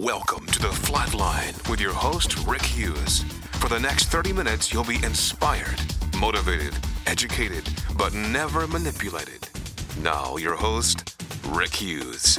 Welcome 0.00 0.46
to 0.46 0.60
the 0.60 0.68
FLOT 0.68 1.12
Line 1.14 1.54
with 1.68 1.80
your 1.80 1.92
host, 1.92 2.46
Rick 2.46 2.62
Hughes. 2.62 3.24
For 3.54 3.68
the 3.68 3.80
next 3.80 4.04
30 4.10 4.32
minutes, 4.32 4.72
you'll 4.72 4.84
be 4.84 5.02
inspired, 5.02 5.80
motivated, 6.16 6.72
educated, 7.08 7.68
but 7.96 8.14
never 8.14 8.68
manipulated. 8.68 9.48
Now, 10.00 10.36
your 10.36 10.54
host, 10.54 11.20
Rick 11.48 11.74
Hughes. 11.74 12.38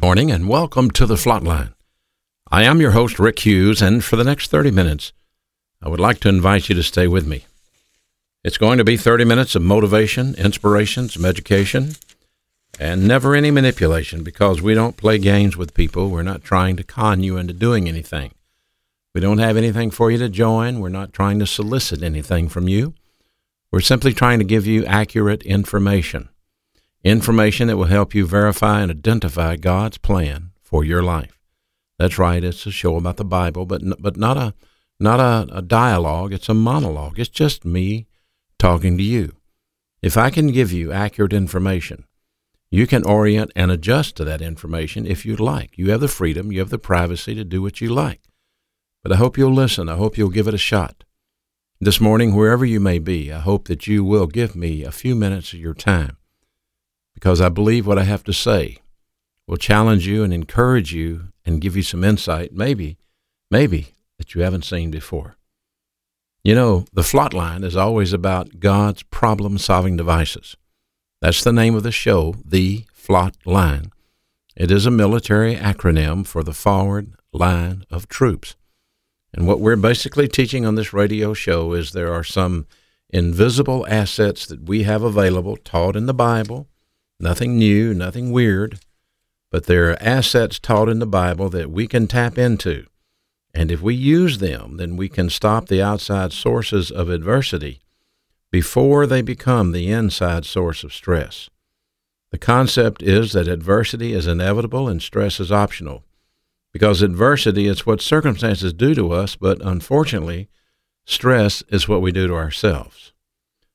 Morning 0.00 0.30
and 0.30 0.48
welcome 0.48 0.88
to 0.92 1.04
the 1.04 1.16
FLOT 1.16 1.42
Line. 1.42 1.74
I 2.48 2.62
am 2.62 2.80
your 2.80 2.92
host, 2.92 3.18
Rick 3.18 3.40
Hughes, 3.40 3.82
and 3.82 4.04
for 4.04 4.14
the 4.14 4.22
next 4.22 4.52
30 4.52 4.70
minutes, 4.70 5.12
I 5.82 5.88
would 5.88 5.98
like 5.98 6.20
to 6.20 6.28
invite 6.28 6.68
you 6.68 6.76
to 6.76 6.82
stay 6.84 7.08
with 7.08 7.26
me. 7.26 7.46
It's 8.44 8.56
going 8.56 8.78
to 8.78 8.84
be 8.84 8.96
30 8.96 9.24
minutes 9.24 9.56
of 9.56 9.62
motivation, 9.62 10.36
inspiration, 10.36 11.08
some 11.08 11.24
education, 11.24 11.96
and 12.80 13.06
never 13.06 13.34
any 13.34 13.50
manipulation 13.50 14.24
because 14.24 14.62
we 14.62 14.72
don't 14.72 14.96
play 14.96 15.18
games 15.18 15.54
with 15.54 15.74
people. 15.74 16.08
We're 16.08 16.22
not 16.22 16.42
trying 16.42 16.76
to 16.76 16.82
con 16.82 17.22
you 17.22 17.36
into 17.36 17.52
doing 17.52 17.86
anything. 17.86 18.32
We 19.14 19.20
don't 19.20 19.36
have 19.36 19.58
anything 19.58 19.90
for 19.90 20.10
you 20.10 20.16
to 20.16 20.30
join. 20.30 20.80
We're 20.80 20.88
not 20.88 21.12
trying 21.12 21.38
to 21.40 21.46
solicit 21.46 22.02
anything 22.02 22.48
from 22.48 22.68
you. 22.68 22.94
We're 23.70 23.80
simply 23.80 24.14
trying 24.14 24.38
to 24.38 24.46
give 24.46 24.66
you 24.66 24.86
accurate 24.86 25.42
information. 25.42 26.30
Information 27.04 27.68
that 27.68 27.76
will 27.76 27.84
help 27.84 28.14
you 28.14 28.26
verify 28.26 28.80
and 28.80 28.90
identify 28.90 29.56
God's 29.56 29.98
plan 29.98 30.52
for 30.62 30.82
your 30.82 31.02
life. 31.02 31.38
That's 31.98 32.18
right. 32.18 32.42
It's 32.42 32.64
a 32.64 32.70
show 32.70 32.96
about 32.96 33.18
the 33.18 33.24
Bible, 33.26 33.66
but 33.66 33.82
but 34.00 34.16
not 34.16 34.38
a 34.38 34.54
not 34.98 35.20
a, 35.20 35.54
a 35.54 35.60
dialogue. 35.60 36.32
It's 36.32 36.48
a 36.48 36.54
monologue. 36.54 37.18
It's 37.18 37.28
just 37.28 37.66
me 37.66 38.06
talking 38.58 38.96
to 38.96 39.02
you. 39.02 39.36
If 40.00 40.16
I 40.16 40.30
can 40.30 40.48
give 40.48 40.72
you 40.72 40.92
accurate 40.92 41.34
information, 41.34 42.04
you 42.70 42.86
can 42.86 43.04
orient 43.04 43.50
and 43.56 43.70
adjust 43.70 44.16
to 44.16 44.24
that 44.24 44.40
information 44.40 45.06
if 45.06 45.26
you'd 45.26 45.40
like. 45.40 45.76
You 45.76 45.90
have 45.90 46.00
the 46.00 46.08
freedom, 46.08 46.52
you 46.52 46.60
have 46.60 46.70
the 46.70 46.78
privacy 46.78 47.34
to 47.34 47.44
do 47.44 47.62
what 47.62 47.80
you 47.80 47.88
like. 47.92 48.20
But 49.02 49.12
I 49.12 49.16
hope 49.16 49.36
you'll 49.36 49.52
listen. 49.52 49.88
I 49.88 49.96
hope 49.96 50.16
you'll 50.16 50.30
give 50.30 50.46
it 50.46 50.54
a 50.54 50.58
shot. 50.58 51.04
This 51.80 52.00
morning, 52.00 52.34
wherever 52.34 52.64
you 52.64 52.78
may 52.78 52.98
be, 52.98 53.32
I 53.32 53.40
hope 53.40 53.66
that 53.68 53.86
you 53.86 54.04
will 54.04 54.26
give 54.26 54.54
me 54.54 54.84
a 54.84 54.92
few 54.92 55.16
minutes 55.16 55.52
of 55.52 55.58
your 55.58 55.74
time 55.74 56.18
because 57.14 57.40
I 57.40 57.48
believe 57.48 57.86
what 57.86 57.98
I 57.98 58.04
have 58.04 58.24
to 58.24 58.32
say 58.32 58.78
will 59.46 59.56
challenge 59.56 60.06
you 60.06 60.22
and 60.22 60.32
encourage 60.32 60.92
you 60.92 61.28
and 61.44 61.60
give 61.60 61.76
you 61.76 61.82
some 61.82 62.04
insight, 62.04 62.52
maybe, 62.52 62.98
maybe, 63.50 63.94
that 64.18 64.34
you 64.34 64.42
haven't 64.42 64.64
seen 64.64 64.90
before. 64.90 65.36
You 66.44 66.54
know, 66.54 66.84
the 66.92 67.02
FLOT 67.02 67.34
Line 67.34 67.64
is 67.64 67.76
always 67.76 68.12
about 68.12 68.60
God's 68.60 69.02
problem 69.02 69.58
solving 69.58 69.96
devices. 69.96 70.56
That's 71.20 71.44
the 71.44 71.52
name 71.52 71.74
of 71.74 71.82
the 71.82 71.92
show, 71.92 72.36
The 72.46 72.86
Flot 72.94 73.36
Line. 73.44 73.92
It 74.56 74.70
is 74.70 74.86
a 74.86 74.90
military 74.90 75.54
acronym 75.54 76.26
for 76.26 76.42
the 76.42 76.54
Forward 76.54 77.12
Line 77.30 77.84
of 77.90 78.08
Troops. 78.08 78.56
And 79.34 79.46
what 79.46 79.60
we're 79.60 79.76
basically 79.76 80.28
teaching 80.28 80.64
on 80.64 80.76
this 80.76 80.94
radio 80.94 81.34
show 81.34 81.74
is 81.74 81.92
there 81.92 82.10
are 82.10 82.24
some 82.24 82.66
invisible 83.10 83.86
assets 83.86 84.46
that 84.46 84.62
we 84.62 84.84
have 84.84 85.02
available, 85.02 85.58
taught 85.58 85.94
in 85.94 86.06
the 86.06 86.14
Bible, 86.14 86.68
nothing 87.18 87.58
new, 87.58 87.92
nothing 87.92 88.32
weird, 88.32 88.80
but 89.50 89.66
there 89.66 89.90
are 89.90 90.02
assets 90.02 90.58
taught 90.58 90.88
in 90.88 91.00
the 91.00 91.06
Bible 91.06 91.50
that 91.50 91.70
we 91.70 91.86
can 91.86 92.06
tap 92.06 92.38
into. 92.38 92.86
And 93.52 93.70
if 93.70 93.82
we 93.82 93.94
use 93.94 94.38
them, 94.38 94.78
then 94.78 94.96
we 94.96 95.10
can 95.10 95.28
stop 95.28 95.68
the 95.68 95.82
outside 95.82 96.32
sources 96.32 96.90
of 96.90 97.10
adversity 97.10 97.82
before 98.50 99.06
they 99.06 99.22
become 99.22 99.72
the 99.72 99.90
inside 99.90 100.44
source 100.44 100.82
of 100.82 100.92
stress. 100.92 101.50
The 102.30 102.38
concept 102.38 103.02
is 103.02 103.32
that 103.32 103.48
adversity 103.48 104.12
is 104.12 104.26
inevitable 104.26 104.88
and 104.88 105.02
stress 105.02 105.40
is 105.40 105.50
optional. 105.50 106.04
Because 106.72 107.02
adversity 107.02 107.66
is 107.66 107.84
what 107.84 108.00
circumstances 108.00 108.72
do 108.72 108.94
to 108.94 109.12
us, 109.12 109.34
but 109.34 109.60
unfortunately, 109.60 110.48
stress 111.04 111.62
is 111.68 111.88
what 111.88 112.02
we 112.02 112.12
do 112.12 112.28
to 112.28 112.34
ourselves. 112.34 113.12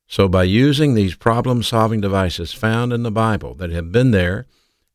So, 0.07 0.29
by 0.29 0.43
using 0.43 0.93
these 0.93 1.15
problem 1.15 1.63
solving 1.63 1.99
devices 1.99 2.53
found 2.53 2.93
in 2.93 3.03
the 3.03 3.11
Bible 3.11 3.55
that 3.55 3.71
have 3.71 3.91
been 3.91 4.11
there 4.11 4.45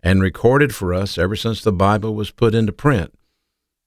and 0.02 0.22
recorded 0.22 0.74
for 0.74 0.94
us 0.94 1.18
ever 1.18 1.36
since 1.36 1.62
the 1.62 1.72
Bible 1.72 2.14
was 2.14 2.30
put 2.30 2.54
into 2.54 2.72
print, 2.72 3.12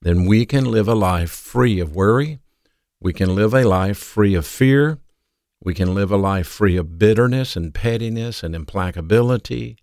then 0.01 0.25
we 0.25 0.45
can 0.45 0.66
live 0.66 0.88
a 0.88 0.95
life 0.95 1.31
free 1.31 1.79
of 1.79 1.95
worry. 1.95 2.39
We 3.00 3.13
can 3.13 3.34
live 3.34 3.53
a 3.53 3.63
life 3.63 3.97
free 3.97 4.35
of 4.35 4.45
fear. 4.45 5.00
We 5.63 5.74
can 5.74 5.96
live 5.96 6.12
a 6.12 6.18
life 6.18 6.47
free 6.47 6.75
of 6.75 7.00
bitterness 7.00 7.56
and 7.56 7.74
pettiness 7.74 8.44
and 8.44 8.53
implacability, 8.53 9.78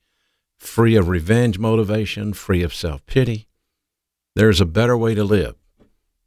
free 0.59 0.95
of 0.95 1.09
revenge 1.09 1.59
motivation, 1.59 2.35
free 2.35 2.63
of 2.63 2.75
self 2.75 3.05
pity. 3.07 3.49
There's 4.37 4.61
a 4.61 4.67
better 4.67 4.97
way 4.97 5.15
to 5.15 5.25
live, 5.25 5.55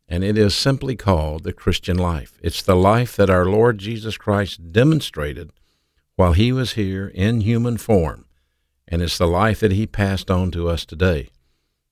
and 0.08 0.24
it 0.24 0.40
is 0.40 0.56
simply 0.56 0.96
called 0.96 1.44
the 1.44 1.54
Christian 1.54 1.98
life. 1.98 2.40
It's 2.42 2.64
the 2.64 2.76
life 2.76 3.16
that 3.16 3.30
our 3.30 3.46
Lord 3.46 3.78
Jesus 3.78 4.18
Christ 4.18 4.72
demonstrated 4.72 5.52
while 6.16 6.34
he 6.34 6.52
was 6.52 6.74
here 6.74 7.12
in 7.14 7.42
human 7.42 7.78
form, 7.78 8.26
and 8.88 9.04
it's 9.04 9.20
the 9.20 9.28
life 9.28 9.60
that 9.60 9.72
he 9.72 9.86
passed 9.86 10.32
on 10.32 10.50
to 10.52 10.68
us 10.68 10.84
today. 10.84 11.30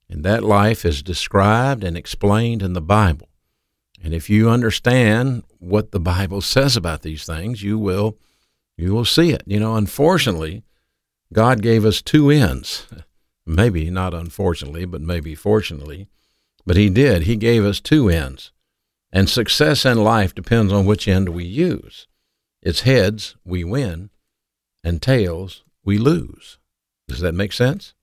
And 0.09 0.23
that 0.25 0.43
life 0.43 0.83
is 0.83 1.03
described 1.03 1.83
and 1.83 1.95
explained 1.95 2.63
in 2.63 2.73
the 2.73 2.81
Bible. 2.81 3.29
And 4.03 4.13
if 4.13 4.29
you 4.29 4.49
understand 4.49 5.43
what 5.59 5.91
the 5.91 5.99
Bible 5.99 6.41
says 6.41 6.75
about 6.75 7.01
these 7.01 7.25
things, 7.25 7.61
you 7.61 7.77
will 7.77 8.17
you 8.77 8.93
will 8.93 9.05
see 9.05 9.31
it. 9.31 9.43
You 9.45 9.59
know, 9.59 9.75
unfortunately, 9.75 10.63
God 11.31 11.61
gave 11.61 11.85
us 11.85 12.01
two 12.01 12.29
ends. 12.29 12.87
Maybe 13.45 13.89
not 13.89 14.13
unfortunately, 14.13 14.85
but 14.85 15.01
maybe 15.01 15.33
fortunately. 15.33 16.07
But 16.65 16.77
he 16.77 16.89
did. 16.89 17.23
He 17.23 17.35
gave 17.35 17.65
us 17.65 17.79
two 17.79 18.07
ends. 18.07 18.51
And 19.11 19.27
success 19.27 19.83
in 19.83 20.03
life 20.03 20.33
depends 20.35 20.71
on 20.71 20.85
which 20.85 21.07
end 21.07 21.29
we 21.29 21.43
use. 21.43 22.07
It's 22.61 22.81
heads, 22.81 23.35
we 23.43 23.63
win, 23.63 24.11
and 24.83 25.01
tails, 25.01 25.63
we 25.83 25.97
lose. 25.97 26.59
Does 27.07 27.19
that 27.21 27.33
make 27.33 27.51
sense? 27.51 27.93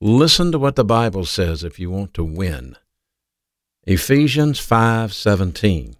Listen 0.00 0.50
to 0.52 0.58
what 0.58 0.76
the 0.76 0.84
Bible 0.84 1.26
says 1.26 1.62
if 1.62 1.78
you 1.78 1.90
want 1.90 2.14
to 2.14 2.24
win. 2.24 2.76
Ephesians 3.88 4.58
5:17 4.58 5.94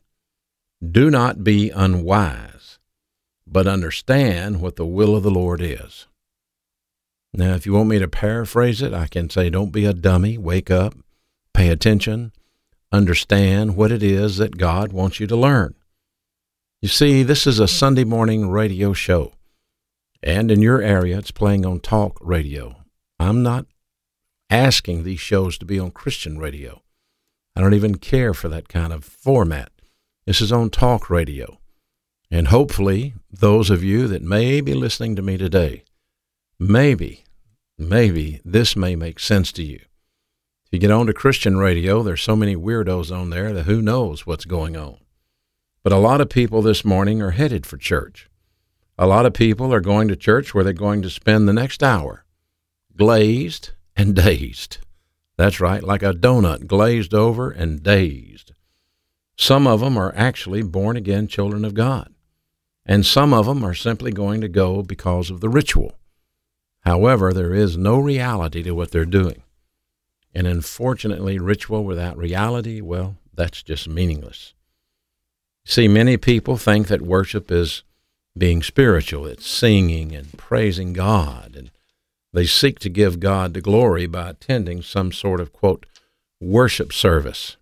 Do 0.83 1.09
not 1.09 1.45
be 1.45 1.71
unwise, 1.71 2.81
but 3.47 3.69
understand 3.69 4.61
what 4.61 4.75
the 4.75 4.85
will 4.85 5.15
of 5.15 5.23
the 5.23 5.31
Lord 5.31 5.61
is. 5.63 6.09
Now, 7.33 7.55
if 7.55 7.65
you 7.65 7.75
want 7.75 7.89
me 7.89 8.01
to 8.01 8.09
paraphrase 8.09 8.83
it, 8.83 8.93
I 8.93 9.07
can 9.07 9.31
say 9.31 9.51
don't 9.51 9.71
be 9.71 9.85
a 9.85 9.93
dummy, 9.93 10.37
wake 10.37 10.69
up, 10.69 10.95
pay 11.55 11.69
attention, 11.69 12.33
understand 12.91 13.77
what 13.77 13.93
it 13.93 14.03
is 14.03 14.39
that 14.39 14.59
God 14.59 14.93
wants 14.93 15.21
you 15.21 15.29
to 15.29 15.37
learn. 15.37 15.77
You 16.83 16.89
see, 16.89 17.23
this 17.23 17.47
is 17.47 17.61
a 17.61 17.69
Sunday 17.69 18.03
morning 18.03 18.51
radio 18.51 18.95
show, 18.95 19.35
and 20.25 20.51
in 20.51 20.61
your 20.61 20.83
area 20.83 21.19
it's 21.19 21.31
playing 21.31 21.65
on 21.65 21.79
talk 21.79 22.19
radio. 22.21 22.83
I'm 23.21 23.45
not 23.45 23.67
asking 24.51 25.05
these 25.05 25.21
shows 25.21 25.57
to 25.59 25.65
be 25.65 25.79
on 25.79 25.93
Christian 25.93 26.37
radio. 26.37 26.83
I 27.57 27.63
don't 27.63 27.75
even 27.75 27.97
care 27.97 28.35
for 28.35 28.51
that 28.51 28.69
kind 28.69 28.93
of 28.93 29.03
format. 29.03 29.73
This 30.27 30.43
is 30.43 30.53
on 30.53 30.69
talk 30.69 31.09
radio. 31.09 31.59
And 32.31 32.49
hopefully, 32.49 33.15
those 33.31 33.71
of 33.71 33.83
you 33.83 34.07
that 34.09 34.21
may 34.21 34.61
be 34.61 34.75
listening 34.75 35.17
to 35.17 35.23
me 35.23 35.39
today, 35.39 35.85
maybe, 36.59 37.25
maybe 37.79 38.43
this 38.45 38.77
may 38.77 38.95
make 38.95 39.19
sense 39.19 39.53
to 39.53 39.63
you. 39.63 39.77
If 39.77 40.73
you 40.73 40.79
get 40.81 40.91
on 40.91 41.07
to 41.07 41.15
Christian 41.15 41.57
radio, 41.57 42.03
there's 42.03 42.23
so 42.23 42.37
many 42.37 42.57
weirdos 42.57 43.17
on 43.17 43.31
there 43.31 43.55
that 43.55 43.65
who 43.65 43.81
knows 43.81 44.27
what's 44.27 44.45
going 44.45 44.77
on. 44.77 44.99
But 45.83 45.93
a 45.93 45.99
lot 45.99 46.21
of 46.21 46.29
people 46.29 46.61
this 46.61 46.85
morning 46.85 47.23
are 47.23 47.31
headed 47.31 47.65
for 47.65 47.79
church. 47.79 48.29
A 48.99 49.07
lot 49.07 49.25
of 49.25 49.33
people 49.33 49.73
are 49.73 49.81
going 49.81 50.09
to 50.09 50.17
church 50.17 50.53
where 50.53 50.65
they're 50.65 50.73
going 50.75 51.01
to 51.03 51.11
spend 51.11 51.49
the 51.49 51.53
next 51.55 51.83
hour 51.83 52.25
glazed 52.97 53.71
and 53.95 54.15
dazed. 54.15 54.79
That's 55.37 55.61
right, 55.61 55.83
like 55.83 56.03
a 56.03 56.15
donut, 56.15 56.67
glazed 56.67 57.13
over 57.13 57.51
and 57.51 57.83
dazed. 57.83 58.53
Some 59.37 59.67
of 59.67 59.81
them 59.81 59.99
are 59.99 60.15
actually 60.17 60.63
born 60.63 60.97
again 60.97 61.29
children 61.29 61.65
of 61.65 61.75
God, 61.75 62.13
and 62.87 63.05
some 63.05 63.35
of 63.35 63.47
them 63.47 63.63
are 63.65 63.75
simply 63.75 64.11
going 64.11 64.41
to 64.41 64.49
go 64.49 64.83
because 64.83 65.31
of 65.31 65.41
the 65.41 65.51
ritual. 65.51 65.99
However, 66.81 67.33
there 67.33 67.53
is 67.53 67.77
no 67.77 67.99
reality 67.99 68.63
to 68.63 68.71
what 68.73 68.93
they're 68.93 69.05
doing. 69.05 69.43
And 70.35 70.47
unfortunately, 70.47 71.39
ritual 71.39 71.85
without 71.85 72.17
reality, 72.17 72.81
well, 72.81 73.17
that's 73.35 73.63
just 73.63 73.89
meaningless. 73.89 74.55
See, 75.65 75.89
many 75.89 76.17
people 76.17 76.57
think 76.57 76.87
that 76.89 77.03
worship 77.03 77.51
is 77.51 77.83
being 78.39 78.63
spiritual, 78.63 79.27
it's 79.27 79.47
singing 79.47 80.15
and 80.15 80.37
praising 80.39 80.93
God 80.93 81.57
and 81.57 81.71
they 82.37 82.45
seek 82.45 82.79
to 82.81 82.91
give 82.91 83.19
God 83.19 83.55
the 83.55 83.63
glory 83.63 84.07
by 84.07 84.29
attending 84.29 84.83
some 84.83 85.11
sort 85.11 85.41
of, 85.41 85.55
quote, 85.55 85.87
worship 86.39 86.93
service. 86.93 87.57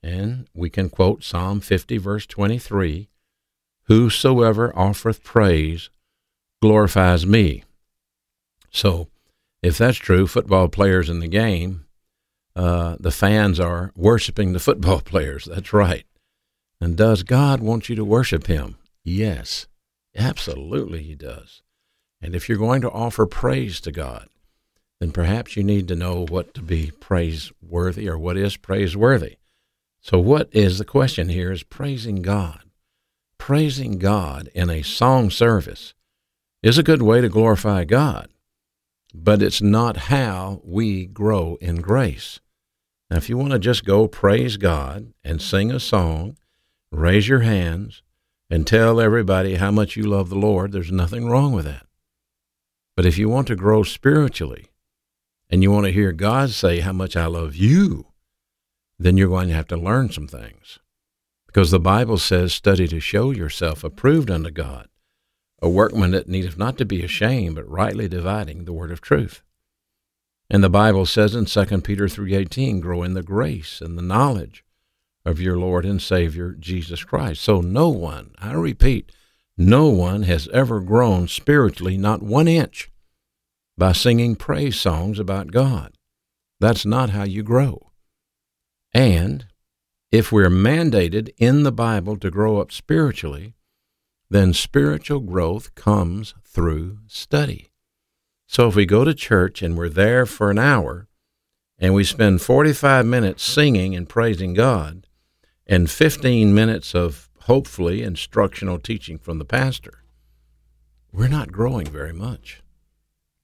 And 0.00 0.46
we 0.54 0.70
can 0.70 0.88
quote 0.88 1.24
Psalm 1.24 1.58
50, 1.58 1.98
verse 1.98 2.24
23 2.24 3.08
Whosoever 3.86 4.72
offereth 4.78 5.24
praise 5.24 5.90
glorifies 6.62 7.26
me. 7.26 7.64
So, 8.70 9.08
if 9.60 9.76
that's 9.76 9.98
true, 9.98 10.28
football 10.28 10.68
players 10.68 11.10
in 11.10 11.18
the 11.18 11.26
game, 11.26 11.84
uh, 12.54 12.94
the 13.00 13.10
fans 13.10 13.58
are 13.58 13.90
worshiping 13.96 14.52
the 14.52 14.60
football 14.60 15.00
players. 15.04 15.46
That's 15.46 15.72
right. 15.72 16.06
And 16.80 16.96
does 16.96 17.24
God 17.24 17.58
want 17.58 17.88
you 17.88 17.96
to 17.96 18.04
worship 18.04 18.46
Him? 18.46 18.76
Yes, 19.02 19.66
absolutely, 20.14 21.02
He 21.02 21.16
does. 21.16 21.63
And 22.24 22.34
if 22.34 22.48
you're 22.48 22.56
going 22.56 22.80
to 22.80 22.90
offer 22.90 23.26
praise 23.26 23.82
to 23.82 23.92
God, 23.92 24.30
then 24.98 25.12
perhaps 25.12 25.56
you 25.56 25.62
need 25.62 25.86
to 25.88 25.94
know 25.94 26.24
what 26.24 26.54
to 26.54 26.62
be 26.62 26.90
praiseworthy 26.98 28.08
or 28.08 28.16
what 28.16 28.38
is 28.38 28.56
praiseworthy. 28.56 29.36
So, 30.00 30.18
what 30.18 30.48
is 30.50 30.78
the 30.78 30.86
question 30.86 31.28
here 31.28 31.52
is 31.52 31.62
praising 31.62 32.22
God. 32.22 32.62
Praising 33.36 33.98
God 33.98 34.48
in 34.54 34.70
a 34.70 34.80
song 34.80 35.28
service 35.28 35.92
is 36.62 36.78
a 36.78 36.82
good 36.82 37.02
way 37.02 37.20
to 37.20 37.28
glorify 37.28 37.84
God, 37.84 38.30
but 39.12 39.42
it's 39.42 39.60
not 39.60 40.08
how 40.08 40.62
we 40.64 41.04
grow 41.04 41.58
in 41.60 41.82
grace. 41.82 42.40
Now, 43.10 43.18
if 43.18 43.28
you 43.28 43.36
want 43.36 43.52
to 43.52 43.58
just 43.58 43.84
go 43.84 44.08
praise 44.08 44.56
God 44.56 45.12
and 45.22 45.42
sing 45.42 45.70
a 45.70 45.78
song, 45.78 46.38
raise 46.90 47.28
your 47.28 47.40
hands, 47.40 48.00
and 48.48 48.66
tell 48.66 48.98
everybody 48.98 49.56
how 49.56 49.70
much 49.70 49.94
you 49.94 50.04
love 50.04 50.30
the 50.30 50.36
Lord, 50.36 50.72
there's 50.72 50.90
nothing 50.90 51.28
wrong 51.28 51.52
with 51.52 51.66
that. 51.66 51.84
But 52.96 53.06
if 53.06 53.18
you 53.18 53.28
want 53.28 53.48
to 53.48 53.56
grow 53.56 53.82
spiritually 53.82 54.66
and 55.50 55.62
you 55.62 55.70
want 55.70 55.86
to 55.86 55.92
hear 55.92 56.12
God 56.12 56.50
say 56.50 56.80
how 56.80 56.92
much 56.92 57.16
I 57.16 57.26
love 57.26 57.56
you, 57.56 58.06
then 58.98 59.16
you're 59.16 59.28
going 59.28 59.48
to 59.48 59.54
have 59.54 59.68
to 59.68 59.76
learn 59.76 60.10
some 60.10 60.28
things. 60.28 60.78
Because 61.46 61.70
the 61.70 61.80
Bible 61.80 62.18
says, 62.18 62.52
study 62.52 62.88
to 62.88 63.00
show 63.00 63.30
yourself 63.30 63.84
approved 63.84 64.30
unto 64.30 64.50
God, 64.50 64.88
a 65.60 65.68
workman 65.68 66.12
that 66.12 66.28
needeth 66.28 66.58
not 66.58 66.78
to 66.78 66.84
be 66.84 67.02
ashamed, 67.02 67.56
but 67.56 67.68
rightly 67.68 68.08
dividing 68.08 68.64
the 68.64 68.72
word 68.72 68.90
of 68.90 69.00
truth. 69.00 69.42
And 70.50 70.62
the 70.62 70.70
Bible 70.70 71.06
says 71.06 71.34
in 71.34 71.46
2 71.46 71.82
Peter 71.82 72.06
3:18, 72.06 72.80
grow 72.80 73.02
in 73.02 73.14
the 73.14 73.22
grace 73.22 73.80
and 73.80 73.96
the 73.96 74.02
knowledge 74.02 74.64
of 75.24 75.40
your 75.40 75.56
Lord 75.56 75.84
and 75.84 76.02
Savior 76.02 76.52
Jesus 76.52 77.02
Christ. 77.02 77.40
So 77.40 77.60
no 77.60 77.88
one, 77.88 78.34
I 78.38 78.52
repeat, 78.52 79.10
no 79.56 79.86
one 79.88 80.22
has 80.24 80.48
ever 80.48 80.80
grown 80.80 81.28
spiritually 81.28 81.96
not 81.96 82.22
one 82.22 82.48
inch 82.48 82.90
by 83.76 83.92
singing 83.92 84.36
praise 84.36 84.78
songs 84.78 85.18
about 85.18 85.52
God. 85.52 85.94
That's 86.60 86.86
not 86.86 87.10
how 87.10 87.24
you 87.24 87.42
grow. 87.42 87.90
And 88.92 89.46
if 90.10 90.30
we're 90.30 90.48
mandated 90.48 91.30
in 91.38 91.64
the 91.64 91.72
Bible 91.72 92.16
to 92.18 92.30
grow 92.30 92.60
up 92.60 92.70
spiritually, 92.70 93.54
then 94.30 94.52
spiritual 94.52 95.20
growth 95.20 95.74
comes 95.74 96.34
through 96.44 96.98
study. 97.06 97.70
So 98.46 98.68
if 98.68 98.76
we 98.76 98.86
go 98.86 99.04
to 99.04 99.14
church 99.14 99.62
and 99.62 99.76
we're 99.76 99.88
there 99.88 100.26
for 100.26 100.50
an 100.50 100.58
hour 100.58 101.08
and 101.78 101.94
we 101.94 102.04
spend 102.04 102.42
45 102.42 103.04
minutes 103.04 103.42
singing 103.42 103.96
and 103.96 104.08
praising 104.08 104.54
God 104.54 105.06
and 105.66 105.90
15 105.90 106.54
minutes 106.54 106.94
of 106.94 107.28
hopefully 107.44 108.02
instructional 108.02 108.78
teaching 108.78 109.18
from 109.18 109.38
the 109.38 109.44
pastor, 109.44 110.02
we're 111.12 111.28
not 111.28 111.52
growing 111.52 111.86
very 111.86 112.12
much. 112.12 112.62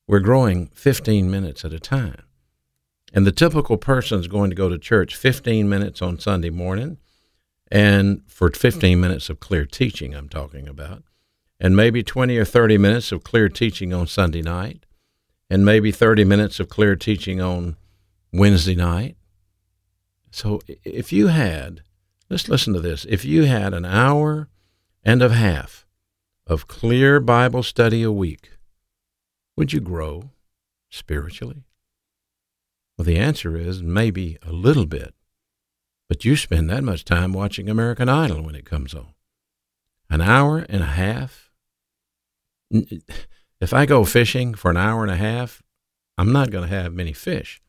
We're 0.06 0.20
growing 0.20 0.69
15 0.69 1.31
minutes 1.31 1.64
at 1.64 1.75
a 1.75 1.79
time. 1.79 2.23
And 3.12 3.26
the 3.26 3.32
typical 3.32 3.76
person 3.76 4.19
is 4.19 4.26
going 4.26 4.50
to 4.50 4.56
go 4.56 4.69
to 4.69 4.79
church 4.79 5.17
15 5.17 5.69
minutes 5.69 6.00
on 6.00 6.19
Sunday 6.19 6.50
morning 6.50 6.97
and 7.70 8.23
for 8.26 8.50
15 8.50 8.99
minutes 8.99 9.29
of 9.29 9.38
clear 9.38 9.67
teaching, 9.67 10.14
I'm 10.14 10.29
talking 10.29 10.67
about, 10.67 11.03
and 11.61 11.76
maybe 11.76 12.03
20 12.03 12.37
or 12.38 12.44
30 12.44 12.79
minutes 12.79 13.12
of 13.12 13.23
clear 13.23 13.49
teaching 13.49 13.93
on 13.93 14.06
Sunday 14.06 14.43
night, 14.43 14.87
and 15.50 15.64
maybe 15.64 15.93
30 15.93 16.25
minutes 16.25 16.58
of 16.58 16.69
clear 16.69 16.96
teaching 16.96 17.41
on 17.41 17.76
Wednesday 18.32 18.75
night. 18.75 19.17
So 20.31 20.61
if 20.85 21.12
you 21.12 21.29
had, 21.29 21.82
let's 22.31 22.49
listen 22.49 22.73
to 22.75 22.81
this, 22.81 23.05
if 23.09 23.25
you 23.25 23.44
had 23.44 23.75
an 23.75 23.85
hour 23.85 24.49
and 25.05 25.21
a 25.21 25.29
half 25.29 25.87
of 26.47 26.69
clear 26.69 27.21
Bible 27.21 27.62
study 27.62 28.03
a 28.03 28.12
week, 28.12 28.50
would 29.56 29.73
you 29.73 29.81
grow 29.81 30.31
spiritually? 30.88 31.65
Well, 32.97 33.05
the 33.05 33.17
answer 33.17 33.56
is 33.56 33.82
maybe 33.82 34.38
a 34.43 34.53
little 34.53 34.87
bit. 34.87 35.15
But 36.09 36.25
you 36.25 36.37
spend 36.37 36.69
that 36.71 36.82
much 36.82 37.05
time 37.05 37.32
watching 37.32 37.69
American 37.69 38.09
Idol 38.09 38.43
when 38.43 38.55
it 38.55 38.65
comes 38.65 38.94
on. 38.94 39.15
An 40.09 40.21
hour 40.21 40.59
and 40.69 40.82
a 40.82 40.87
half. 40.87 41.50
If 42.71 43.73
I 43.73 43.87
go 43.87 44.05
fishing 44.05 44.55
for 44.55 44.71
an 44.71 44.77
hour 44.77 45.03
and 45.03 45.11
a 45.11 45.17
half, 45.17 45.62
I'm 46.19 46.32
not 46.32 46.50
going 46.50 46.69
to 46.69 46.75
have 46.75 46.93
many 46.93 47.12
fish. 47.12 47.62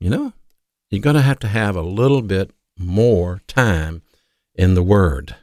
You 0.00 0.08
know, 0.08 0.32
you're 0.90 1.02
going 1.02 1.16
to 1.16 1.22
have 1.22 1.38
to 1.40 1.48
have 1.48 1.76
a 1.76 1.82
little 1.82 2.22
bit 2.22 2.50
more 2.80 3.40
time 3.46 4.02
in 4.54 4.74
the 4.74 4.82
Word. 4.82 5.36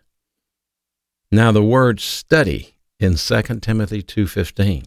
Now, 1.31 1.51
the 1.51 1.63
word 1.63 1.99
study 1.99 2.75
in 2.99 3.15
2 3.15 3.41
Timothy 3.59 4.01
2.15 4.01 4.85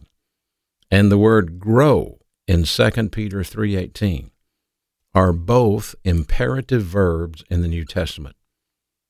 and 0.89 1.11
the 1.11 1.17
word 1.17 1.59
grow 1.59 2.19
in 2.47 2.63
2 2.63 3.09
Peter 3.09 3.39
3.18 3.39 4.31
are 5.13 5.33
both 5.33 5.93
imperative 6.03 6.83
verbs 6.83 7.43
in 7.49 7.61
the 7.61 7.67
New 7.67 7.85
Testament. 7.85 8.35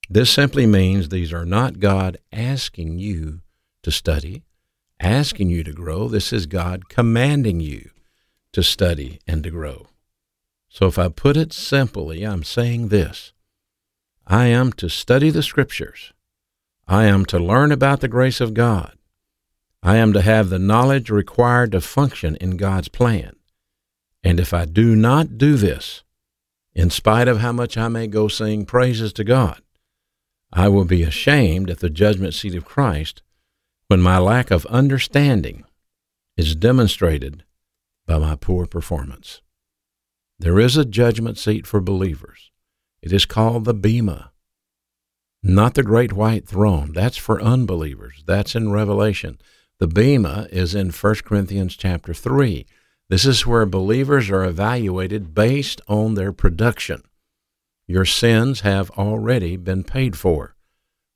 This 0.09 0.29
simply 0.29 0.65
means 0.65 1.07
these 1.07 1.31
are 1.31 1.45
not 1.45 1.79
God 1.79 2.17
asking 2.33 2.99
you 2.99 3.41
to 3.83 3.91
study, 3.91 4.43
asking 4.99 5.49
you 5.49 5.63
to 5.63 5.71
grow. 5.71 6.09
This 6.09 6.33
is 6.33 6.45
God 6.47 6.89
commanding 6.89 7.61
you 7.61 7.91
to 8.51 8.61
study 8.61 9.19
and 9.25 9.41
to 9.43 9.49
grow. 9.49 9.87
So 10.73 10.87
if 10.87 10.97
I 10.97 11.09
put 11.09 11.35
it 11.35 11.51
simply, 11.51 12.23
I'm 12.23 12.43
saying 12.43 12.87
this 12.87 13.33
I 14.25 14.45
am 14.45 14.71
to 14.73 14.87
study 14.87 15.29
the 15.29 15.43
Scriptures. 15.43 16.13
I 16.87 17.05
am 17.05 17.25
to 17.25 17.37
learn 17.37 17.73
about 17.73 17.99
the 17.99 18.07
grace 18.07 18.39
of 18.39 18.53
God. 18.53 18.97
I 19.83 19.97
am 19.97 20.13
to 20.13 20.21
have 20.21 20.49
the 20.49 20.59
knowledge 20.59 21.09
required 21.09 21.73
to 21.73 21.81
function 21.81 22.37
in 22.37 22.55
God's 22.55 22.87
plan. 22.87 23.35
And 24.23 24.39
if 24.39 24.53
I 24.53 24.63
do 24.63 24.95
not 24.95 25.37
do 25.37 25.57
this, 25.57 26.03
in 26.73 26.89
spite 26.89 27.27
of 27.27 27.39
how 27.39 27.51
much 27.51 27.77
I 27.77 27.89
may 27.89 28.07
go 28.07 28.29
sing 28.29 28.65
praises 28.65 29.11
to 29.13 29.25
God, 29.25 29.61
I 30.53 30.69
will 30.69 30.85
be 30.85 31.03
ashamed 31.03 31.69
at 31.69 31.79
the 31.79 31.89
judgment 31.89 32.33
seat 32.33 32.55
of 32.55 32.63
Christ 32.63 33.21
when 33.87 34.01
my 34.01 34.19
lack 34.19 34.51
of 34.51 34.65
understanding 34.67 35.65
is 36.37 36.55
demonstrated 36.55 37.43
by 38.05 38.17
my 38.19 38.37
poor 38.37 38.65
performance. 38.65 39.41
There 40.41 40.59
is 40.59 40.75
a 40.75 40.85
judgment 40.85 41.37
seat 41.37 41.67
for 41.67 41.79
believers. 41.79 42.49
It 43.03 43.13
is 43.13 43.25
called 43.25 43.63
the 43.63 43.75
Bema, 43.75 44.31
not 45.43 45.75
the 45.75 45.83
great 45.83 46.13
white 46.13 46.47
throne. 46.47 46.93
That's 46.93 47.15
for 47.15 47.39
unbelievers. 47.39 48.23
That's 48.25 48.55
in 48.55 48.71
Revelation. 48.71 49.39
The 49.77 49.85
Bema 49.85 50.47
is 50.51 50.73
in 50.73 50.89
1 50.89 51.15
Corinthians 51.25 51.75
chapter 51.75 52.15
3. 52.15 52.65
This 53.07 53.23
is 53.23 53.45
where 53.45 53.67
believers 53.67 54.31
are 54.31 54.43
evaluated 54.43 55.35
based 55.35 55.79
on 55.87 56.15
their 56.15 56.33
production. 56.33 57.03
Your 57.85 58.05
sins 58.05 58.61
have 58.61 58.89
already 58.91 59.57
been 59.57 59.83
paid 59.83 60.17
for. 60.17 60.55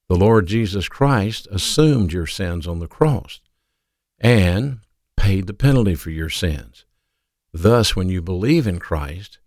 The 0.08 0.18
Lord 0.18 0.46
Jesus 0.46 0.88
Christ 0.88 1.48
assumed 1.50 2.14
your 2.14 2.28
sins 2.28 2.68
on 2.68 2.78
the 2.78 2.88
cross 2.88 3.42
and 4.20 4.82
paid 5.18 5.48
the 5.48 5.56
penalty 5.56 5.96
for 5.96 6.12
your 6.12 6.30
sins. 6.30 6.85
Thus, 7.58 7.96
when 7.96 8.10
you 8.10 8.22
believe 8.22 8.68
in 8.68 8.80
Christ, 8.80 9.40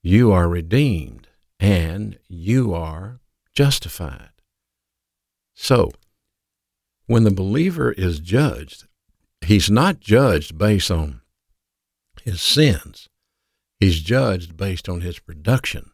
you 0.00 0.30
are 0.30 0.48
redeemed 0.48 1.26
and 1.58 2.16
you 2.28 2.72
are 2.72 3.18
justified. 3.52 4.30
So, 5.56 5.90
when 7.06 7.24
the 7.24 7.32
believer 7.32 7.90
is 7.90 8.20
judged, 8.20 8.84
he's 9.40 9.68
not 9.68 9.98
judged 9.98 10.56
based 10.56 10.92
on 10.92 11.20
his 12.22 12.40
sins. 12.40 13.08
He's 13.80 14.02
judged 14.02 14.56
based 14.56 14.88
on 14.88 15.00
his 15.00 15.18
production. 15.18 15.90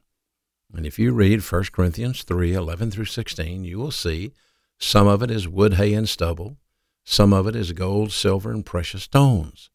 And 0.75 0.85
if 0.85 0.99
you 0.99 1.12
read 1.12 1.40
1 1.40 1.64
Corinthians 1.73 2.25
3 2.25 2.52
11 2.52 2.90
through 2.90 3.06
16, 3.06 3.64
you 3.64 3.78
will 3.78 3.90
see 3.90 4.35
some 4.78 5.06
of 5.06 5.23
it 5.23 5.30
is 5.30 5.49
wood, 5.49 5.75
hay, 5.75 5.94
and 5.94 6.06
stubble, 6.06 6.59
some 7.04 7.33
of 7.33 7.47
it 7.47 7.56
is 7.56 7.73
gold, 7.73 8.12
silver, 8.12 8.50
and 8.50 8.66
precious 8.66 9.04
stones. 9.04 9.71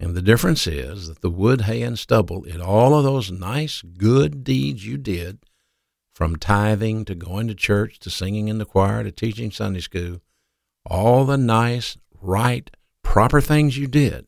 And 0.00 0.14
the 0.14 0.22
difference 0.22 0.66
is 0.66 1.08
that 1.08 1.20
the 1.20 1.28
wood, 1.28 1.62
hay, 1.62 1.82
and 1.82 1.98
stubble, 1.98 2.42
in 2.44 2.62
all 2.62 2.94
of 2.94 3.04
those 3.04 3.30
nice, 3.30 3.82
good 3.82 4.42
deeds 4.42 4.86
you 4.86 4.96
did, 4.96 5.40
from 6.14 6.36
tithing 6.36 7.04
to 7.04 7.14
going 7.14 7.48
to 7.48 7.54
church 7.54 7.98
to 8.00 8.10
singing 8.10 8.48
in 8.48 8.56
the 8.56 8.64
choir 8.64 9.04
to 9.04 9.12
teaching 9.12 9.50
Sunday 9.50 9.80
school, 9.80 10.22
all 10.86 11.26
the 11.26 11.36
nice, 11.36 11.98
right, 12.22 12.70
proper 13.02 13.42
things 13.42 13.76
you 13.76 13.86
did, 13.86 14.26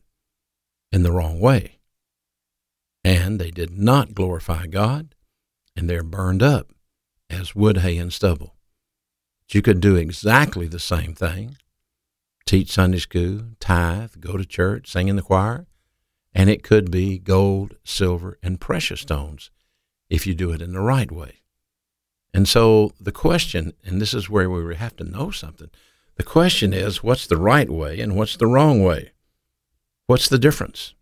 in 0.91 1.01
the 1.01 1.11
wrong 1.11 1.39
way. 1.39 1.79
And 3.03 3.39
they 3.39 3.49
did 3.49 3.75
not 3.75 4.13
glorify 4.13 4.67
God, 4.67 5.15
and 5.75 5.89
they're 5.89 6.03
burned 6.03 6.43
up 6.43 6.71
as 7.31 7.55
wood, 7.55 7.77
hay, 7.77 7.97
and 7.97 8.13
stubble. 8.13 8.55
But 9.41 9.55
you 9.55 9.63
could 9.63 9.79
do 9.79 9.95
exactly 9.95 10.67
the 10.67 10.79
same 10.79 11.15
thing 11.15 11.57
teach 12.45 12.71
Sunday 12.71 12.99
school, 12.99 13.41
tithe, 13.59 14.13
go 14.19 14.37
to 14.37 14.45
church, 14.45 14.91
sing 14.91 15.07
in 15.07 15.15
the 15.15 15.21
choir, 15.21 15.67
And 16.33 16.49
it 16.49 16.63
could 16.63 16.89
be 16.91 17.19
gold, 17.19 17.75
silver, 17.83 18.37
and 18.41 18.59
precious 18.59 19.01
stones 19.01 19.51
if 20.09 20.25
you 20.25 20.33
do 20.33 20.51
it 20.51 20.61
in 20.61 20.73
the 20.73 20.81
right 20.81 21.11
way. 21.11 21.41
And 22.33 22.47
so 22.47 22.91
the 22.99 23.11
question, 23.11 23.73
and 23.85 24.01
this 24.01 24.13
is 24.13 24.29
where 24.29 24.49
we 24.49 24.75
have 24.75 24.95
to 24.97 25.03
know 25.03 25.31
something 25.31 25.69
the 26.15 26.23
question 26.23 26.73
is 26.73 27.03
what's 27.03 27.25
the 27.25 27.37
right 27.37 27.69
way 27.69 27.99
and 27.99 28.15
what's 28.15 28.37
the 28.37 28.47
wrong 28.47 28.83
way? 28.83 29.11
What's 30.05 30.29
the 30.29 30.37
difference? 30.37 30.93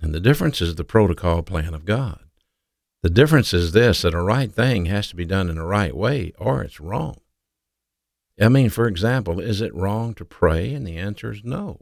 And 0.00 0.12
the 0.12 0.20
difference 0.20 0.60
is 0.60 0.74
the 0.74 0.84
protocol 0.84 1.42
plan 1.42 1.74
of 1.74 1.84
God. 1.84 2.18
The 3.02 3.10
difference 3.10 3.54
is 3.54 3.72
this 3.72 4.02
that 4.02 4.14
a 4.14 4.22
right 4.22 4.52
thing 4.52 4.86
has 4.86 5.08
to 5.08 5.16
be 5.16 5.24
done 5.24 5.48
in 5.48 5.58
a 5.58 5.66
right 5.66 5.96
way 5.96 6.32
or 6.38 6.62
it's 6.62 6.80
wrong. 6.80 7.18
I 8.40 8.48
mean, 8.48 8.70
for 8.70 8.86
example, 8.86 9.40
is 9.40 9.60
it 9.60 9.74
wrong 9.74 10.14
to 10.14 10.24
pray? 10.24 10.72
And 10.74 10.86
the 10.86 10.96
answer 10.96 11.32
is 11.32 11.42
no. 11.44 11.80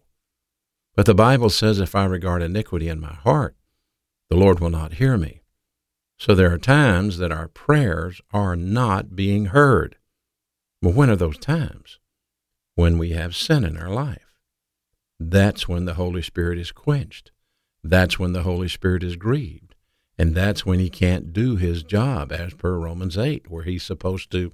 But 0.97 1.07
the 1.07 1.15
Bible 1.15 1.51
says, 1.51 1.79
if 1.79 1.95
I 1.95 2.05
regard 2.05 2.43
iniquity 2.43 2.89
in 2.89 3.01
my 3.01 3.15
heart, 3.15 3.57
the 4.29 4.37
Lord 4.37 4.61
will 4.61 4.71
not 4.71 4.95
hear 4.95 5.17
me. 5.17 5.43
So 6.19 6.35
there 6.35 6.53
are 6.53 6.59
times 6.59 7.19
that 7.19 7.33
our 7.33 7.49
prayers 7.49 8.21
are 8.33 8.57
not 8.57 9.17
being 9.17 9.47
heard. 9.47 9.97
Well, 10.83 10.93
when 10.93 11.09
are 11.11 11.17
those 11.17 11.39
times? 11.39 11.99
When 12.75 12.99
we 12.99 13.11
have 13.11 13.35
sin 13.35 13.65
in 13.65 13.77
our 13.77 13.89
life. 13.89 14.35
That's 15.19 15.69
when 15.69 15.85
the 15.85 15.95
Holy 15.95 16.23
Spirit 16.23 16.59
is 16.59 16.73
quenched. 16.73 17.31
That's 17.83 18.19
when 18.19 18.33
the 18.33 18.43
Holy 18.43 18.69
Spirit 18.69 19.03
is 19.03 19.17
grieved. 19.17 19.75
And 20.19 20.35
that's 20.35 20.67
when 20.67 20.79
he 20.79 20.91
can't 20.91 21.33
do 21.33 21.57
his 21.57 21.83
job 21.83 22.33
as 22.33 22.53
per 22.53 22.77
Romans 22.77 23.17
8, 23.17 23.51
where 23.51 23.63
he's 23.63 23.83
supposed 23.83 24.31
to 24.33 24.53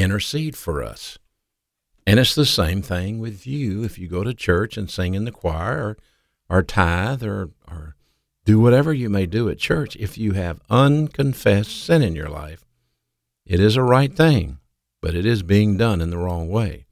intercede 0.00 0.56
for 0.56 0.82
us. 0.82 1.18
And 2.06 2.18
it's 2.18 2.34
the 2.34 2.46
same 2.46 2.82
thing 2.82 3.18
with 3.18 3.46
you 3.46 3.84
if 3.84 3.98
you 3.98 4.08
go 4.08 4.24
to 4.24 4.34
church 4.34 4.76
and 4.76 4.90
sing 4.90 5.14
in 5.14 5.24
the 5.24 5.30
choir 5.30 5.96
or, 6.48 6.58
or 6.58 6.62
tithe 6.62 7.22
or, 7.22 7.50
or 7.68 7.94
do 8.44 8.58
whatever 8.58 8.92
you 8.92 9.08
may 9.08 9.26
do 9.26 9.48
at 9.48 9.58
church. 9.58 9.96
If 9.96 10.18
you 10.18 10.32
have 10.32 10.60
unconfessed 10.70 11.84
sin 11.84 12.02
in 12.02 12.14
your 12.16 12.28
life, 12.28 12.64
it 13.46 13.60
is 13.60 13.76
a 13.76 13.82
right 13.82 14.14
thing, 14.14 14.58
but 15.00 15.14
it 15.14 15.26
is 15.26 15.42
being 15.42 15.76
done 15.76 16.00
in 16.00 16.10
the 16.10 16.18
wrong 16.18 16.48
way 16.48 16.86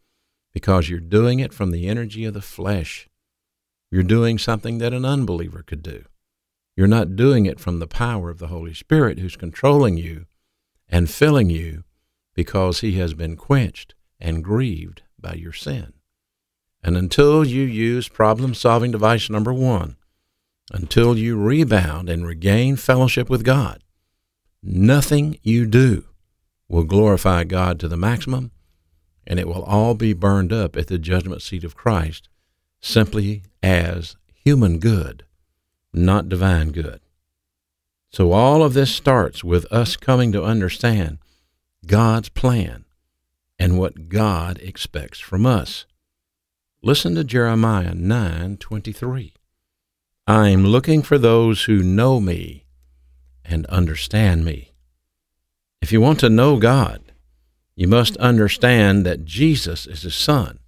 because 0.53 0.89
you're 0.89 1.01
doing 1.01 1.41
it 1.41 1.53
from 1.53 1.71
the 1.71 1.89
energy 1.89 2.25
of 2.25 2.35
the 2.35 2.43
flesh. 2.43 3.09
You're 3.91 4.03
doing 4.03 4.39
something 4.39 4.79
that 4.79 4.93
an 4.93 5.05
unbeliever 5.05 5.63
could 5.63 5.83
do. 5.83 6.05
You're 6.77 6.87
not 6.87 7.17
doing 7.17 7.47
it 7.47 7.59
from 7.59 7.79
the 7.79 7.87
power 7.87 8.31
of 8.31 8.39
the 8.39 8.49
Holy 8.49 8.75
Spirit 8.75 9.19
who's 9.19 9.37
controlling 9.37 9.97
you 9.97 10.27
and 10.89 11.11
filling 11.11 11.51
you 11.51 11.85
because 12.39 12.83
he 12.83 12.93
has 12.93 13.15
been 13.15 13.35
quenched 13.35 13.97
and 14.21 14.45
grieved 14.45 15.03
by 15.19 15.33
your 15.33 15.53
sin. 15.53 15.93
And 16.85 16.97
until 16.97 17.45
you 17.45 17.65
use 17.65 18.07
problem 18.07 18.55
solving 18.55 18.93
device 18.93 19.29
number 19.29 19.53
one, 19.53 19.97
until 20.71 21.19
you 21.19 21.37
rebound 21.37 22.09
and 22.09 22.25
regain 22.25 22.77
fellowship 22.77 23.29
with 23.29 23.43
God, 23.43 23.83
nothing 24.63 25.41
you 25.43 25.67
do 25.67 26.05
will 26.69 26.85
glorify 26.85 27.43
God 27.43 27.81
to 27.81 27.89
the 27.89 27.97
maximum, 27.97 28.53
and 29.27 29.41
it 29.41 29.49
will 29.49 29.65
all 29.65 29.95
be 29.95 30.13
burned 30.13 30.53
up 30.53 30.77
at 30.77 30.87
the 30.87 30.97
judgment 30.97 31.43
seat 31.43 31.65
of 31.65 31.75
Christ 31.75 32.29
simply 32.81 33.43
as 33.65 34.15
human 34.33 34.79
good, 34.79 35.25
not 35.93 36.29
divine 36.29 36.71
good. 36.71 37.01
So 38.13 38.31
all 38.31 38.63
of 38.63 38.75
this 38.75 38.95
starts 38.95 39.43
with 39.43 39.67
us 39.73 39.97
coming 39.97 40.31
to 40.31 40.45
understand 40.45 41.19
God's 41.87 42.29
plan 42.29 42.85
and 43.59 43.79
what 43.79 44.09
God 44.09 44.59
expects 44.59 45.19
from 45.19 45.47
us. 45.47 45.87
Listen 46.83 47.15
to 47.15 47.25
Jeremiah 47.25 47.95
9:23. 47.95 49.35
I'm 50.27 50.65
looking 50.67 51.03
for 51.03 51.19
those 51.19 51.65
who 51.65 51.83
know 51.83 52.21
me 52.21 52.67
and 53.45 53.67
understand 53.67 54.45
me. 54.45 54.73
If 55.81 55.93
you 55.93 56.01
want 56.01 56.21
to 56.21 56.29
know 56.29 56.59
God, 56.59 57.13
you 57.75 57.89
must 57.89 58.17
understand 58.19 59.07
that 59.07 59.25
Jesus 59.25 59.87
is 59.87 60.03
his 60.03 60.15
son, 60.15 60.59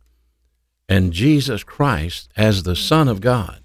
and 0.88 1.12
Jesus 1.12 1.62
Christ 1.62 2.30
as 2.36 2.62
the 2.62 2.76
son 2.76 3.08
of 3.08 3.20
God 3.20 3.62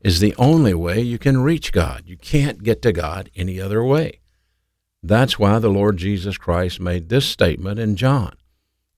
is 0.00 0.20
the 0.20 0.34
only 0.36 0.74
way 0.74 1.00
you 1.00 1.18
can 1.18 1.38
reach 1.38 1.72
God. 1.72 2.02
You 2.06 2.16
can't 2.16 2.62
get 2.62 2.82
to 2.82 2.92
God 2.92 3.30
any 3.34 3.60
other 3.60 3.82
way. 3.82 4.20
That's 5.06 5.38
why 5.38 5.58
the 5.58 5.68
Lord 5.68 5.98
Jesus 5.98 6.38
Christ 6.38 6.80
made 6.80 7.10
this 7.10 7.26
statement 7.26 7.78
in 7.78 7.94
John. 7.94 8.36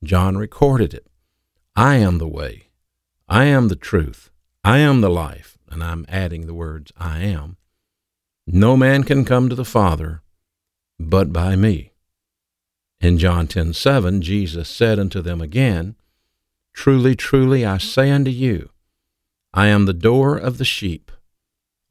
John 0.05 0.39
recorded 0.39 0.95
it. 0.95 1.09
I 1.75 1.97
am 1.97 2.19
the 2.19 2.29
way. 2.29 2.69
I 3.29 3.47
am 3.47 3.67
the 3.67 3.75
truth. 3.75 4.31
I 4.63 4.79
am 4.79 5.01
the 5.01 5.11
life. 5.11 5.59
And 5.69 5.83
I'm 5.83 6.07
adding 6.09 6.47
the 6.47 6.55
words, 6.55 6.93
I 6.97 7.23
am. 7.23 7.57
No 8.47 8.77
man 8.77 9.03
can 9.03 9.25
come 9.25 9.49
to 9.49 9.57
the 9.57 9.65
Father 9.65 10.23
but 10.97 11.33
by 11.33 11.57
me. 11.57 11.91
In 13.01 13.19
John 13.19 13.49
10 13.49 13.73
7, 13.73 14.23
Jesus 14.23 14.69
said 14.69 15.01
unto 15.01 15.21
them 15.21 15.41
again, 15.41 15.97
Truly, 16.73 17.17
truly, 17.17 17.67
I 17.67 17.79
say 17.79 18.13
unto 18.13 18.31
you, 18.31 18.71
I 19.53 19.67
am 19.67 19.87
the 19.87 19.93
door 19.93 20.37
of 20.37 20.59
the 20.59 20.65
sheep. 20.65 21.11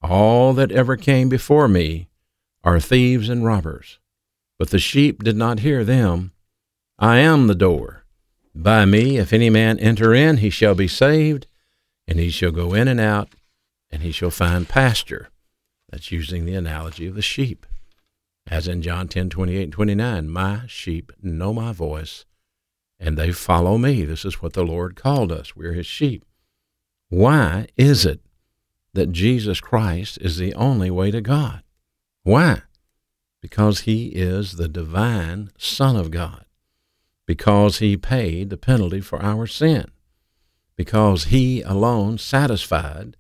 All 0.02 0.54
that 0.54 0.72
ever 0.72 0.96
came 0.96 1.28
before 1.28 1.68
me 1.68 2.08
are 2.64 2.80
thieves 2.80 3.28
and 3.28 3.44
robbers, 3.44 4.00
but 4.58 4.70
the 4.70 4.80
sheep 4.80 5.24
did 5.24 5.36
not 5.36 5.60
hear 5.60 5.84
them. 5.84 6.32
I 6.98 7.18
am 7.20 7.48
the 7.48 7.56
door. 7.56 8.06
By 8.54 8.86
me, 8.86 9.18
if 9.18 9.34
any 9.34 9.50
man 9.50 9.78
enter 9.80 10.14
in, 10.14 10.38
he 10.38 10.50
shall 10.50 10.76
be 10.76 10.88
saved, 10.88 11.48
and 12.08 12.20
he 12.20 12.30
shall 12.30 12.52
go 12.52 12.74
in 12.74 12.88
and 12.88 13.00
out, 13.00 13.36
and 13.92 14.02
he 14.02 14.12
shall 14.12 14.30
find 14.30 14.70
pasture. 14.70 15.30
That's 15.90 16.12
using 16.12 16.46
the 16.46 16.56
analogy 16.56 17.08
of 17.08 17.16
the 17.16 17.22
sheep. 17.22 17.66
As 18.48 18.68
in 18.68 18.82
John 18.82 19.08
10 19.08 19.30
28 19.30 19.64
and 19.64 19.74
29, 19.74 20.30
my 20.30 20.62
sheep 20.68 21.12
know 21.22 21.54
my 21.54 21.74
voice, 21.74 22.26
and 23.00 23.18
they 23.18 23.32
follow 23.32 23.78
me. 23.78 24.06
This 24.06 24.24
is 24.24 24.42
what 24.42 24.54
the 24.54 24.64
Lord 24.64 24.96
called 24.96 25.32
us. 25.32 25.56
We're 25.56 25.74
his 25.74 25.88
sheep. 25.88 26.24
Why 27.10 27.68
is 27.76 28.06
it 28.06 28.22
that 28.94 29.12
Jesus 29.12 29.60
Christ 29.60 30.18
is 30.22 30.38
the 30.38 30.54
only 30.54 30.90
way 30.90 31.12
to 31.12 31.22
God? 31.22 31.64
Why? 32.24 32.62
Because 33.46 33.82
he 33.82 34.08
is 34.08 34.54
the 34.54 34.68
divine 34.68 35.52
Son 35.56 35.96
of 35.96 36.10
God 36.10 36.46
because 37.28 37.78
he 37.78 37.96
paid 37.96 38.50
the 38.50 38.58
penalty 38.58 39.00
for 39.00 39.22
our 39.22 39.46
sin, 39.46 39.86
because 40.76 41.26
he 41.26 41.62
alone 41.62 42.18
satisfied 42.18 43.16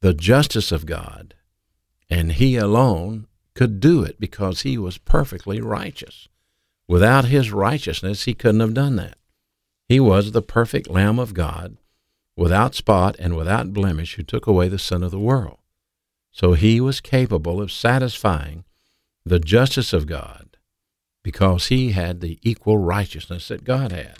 the 0.00 0.12
justice 0.12 0.72
of 0.72 0.86
God, 0.86 1.34
and 2.10 2.32
he 2.32 2.56
alone 2.56 3.28
could 3.54 3.78
do 3.78 4.02
it 4.02 4.18
because 4.18 4.62
he 4.62 4.76
was 4.76 4.98
perfectly 4.98 5.60
righteous. 5.60 6.26
Without 6.88 7.26
his 7.26 7.52
righteousness, 7.52 8.24
he 8.24 8.34
couldn't 8.34 8.60
have 8.60 8.74
done 8.74 8.96
that. 8.96 9.16
He 9.88 10.00
was 10.00 10.32
the 10.32 10.42
perfect 10.42 10.90
Lamb 10.90 11.20
of 11.20 11.32
God, 11.32 11.76
without 12.36 12.74
spot 12.74 13.14
and 13.20 13.36
without 13.36 13.72
blemish, 13.72 14.16
who 14.16 14.24
took 14.24 14.48
away 14.48 14.66
the 14.66 14.80
sin 14.80 15.04
of 15.04 15.12
the 15.12 15.20
world. 15.20 15.58
So 16.32 16.54
he 16.54 16.80
was 16.80 17.00
capable 17.00 17.62
of 17.62 17.70
satisfying 17.70 18.64
the 19.24 19.40
justice 19.40 19.92
of 19.92 20.06
God 20.06 20.56
because 21.22 21.68
he 21.68 21.92
had 21.92 22.20
the 22.20 22.38
equal 22.42 22.78
righteousness 22.78 23.48
that 23.48 23.64
God 23.64 23.92
had. 23.92 24.18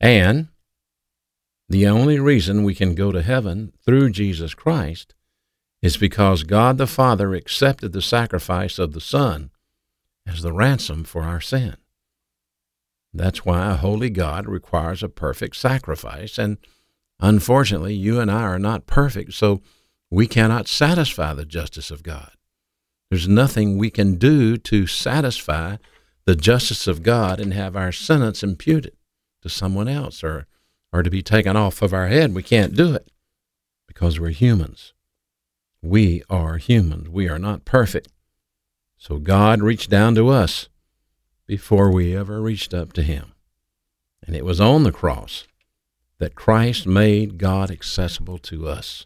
And 0.00 0.48
the 1.68 1.86
only 1.86 2.18
reason 2.18 2.62
we 2.62 2.74
can 2.74 2.94
go 2.94 3.10
to 3.10 3.22
heaven 3.22 3.72
through 3.84 4.10
Jesus 4.10 4.54
Christ 4.54 5.14
is 5.82 5.96
because 5.96 6.44
God 6.44 6.78
the 6.78 6.86
Father 6.86 7.34
accepted 7.34 7.92
the 7.92 8.02
sacrifice 8.02 8.78
of 8.78 8.92
the 8.92 9.00
Son 9.00 9.50
as 10.26 10.42
the 10.42 10.52
ransom 10.52 11.04
for 11.04 11.22
our 11.22 11.40
sin. 11.40 11.76
That's 13.12 13.44
why 13.44 13.70
a 13.70 13.76
holy 13.76 14.10
God 14.10 14.46
requires 14.46 15.02
a 15.02 15.08
perfect 15.08 15.56
sacrifice. 15.56 16.38
And 16.38 16.58
unfortunately, 17.20 17.94
you 17.94 18.18
and 18.18 18.30
I 18.30 18.42
are 18.42 18.58
not 18.58 18.86
perfect, 18.86 19.34
so 19.34 19.62
we 20.10 20.26
cannot 20.26 20.68
satisfy 20.68 21.32
the 21.32 21.44
justice 21.44 21.90
of 21.90 22.02
God. 22.02 22.32
There's 23.10 23.28
nothing 23.28 23.78
we 23.78 23.90
can 23.90 24.16
do 24.16 24.56
to 24.56 24.86
satisfy 24.86 25.76
the 26.24 26.34
justice 26.36 26.86
of 26.86 27.02
God 27.02 27.40
and 27.40 27.52
have 27.52 27.76
our 27.76 27.92
sentence 27.92 28.42
imputed 28.42 28.96
to 29.42 29.48
someone 29.48 29.88
else 29.88 30.24
or, 30.24 30.46
or 30.92 31.02
to 31.02 31.10
be 31.10 31.22
taken 31.22 31.56
off 31.56 31.82
of 31.82 31.92
our 31.92 32.08
head. 32.08 32.34
We 32.34 32.42
can't 32.42 32.74
do 32.74 32.94
it 32.94 33.10
because 33.86 34.18
we're 34.18 34.30
humans. 34.30 34.94
We 35.82 36.22
are 36.30 36.56
humans. 36.56 37.08
We 37.10 37.28
are 37.28 37.38
not 37.38 37.66
perfect. 37.66 38.08
So 38.96 39.18
God 39.18 39.60
reached 39.60 39.90
down 39.90 40.14
to 40.14 40.30
us 40.30 40.70
before 41.46 41.90
we 41.90 42.16
ever 42.16 42.40
reached 42.40 42.72
up 42.72 42.94
to 42.94 43.02
Him. 43.02 43.32
And 44.26 44.34
it 44.34 44.46
was 44.46 44.60
on 44.60 44.84
the 44.84 44.92
cross 44.92 45.46
that 46.18 46.34
Christ 46.34 46.86
made 46.86 47.36
God 47.36 47.70
accessible 47.70 48.38
to 48.38 48.66
us. 48.66 49.04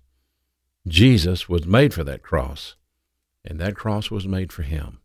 Jesus 0.86 1.48
was 1.48 1.66
made 1.66 1.92
for 1.92 2.04
that 2.04 2.22
cross, 2.22 2.76
and 3.48 3.58
that 3.58 3.74
cross 3.74 4.10
was 4.10 4.28
made 4.28 4.52
for 4.52 4.62
Him. 4.62 5.00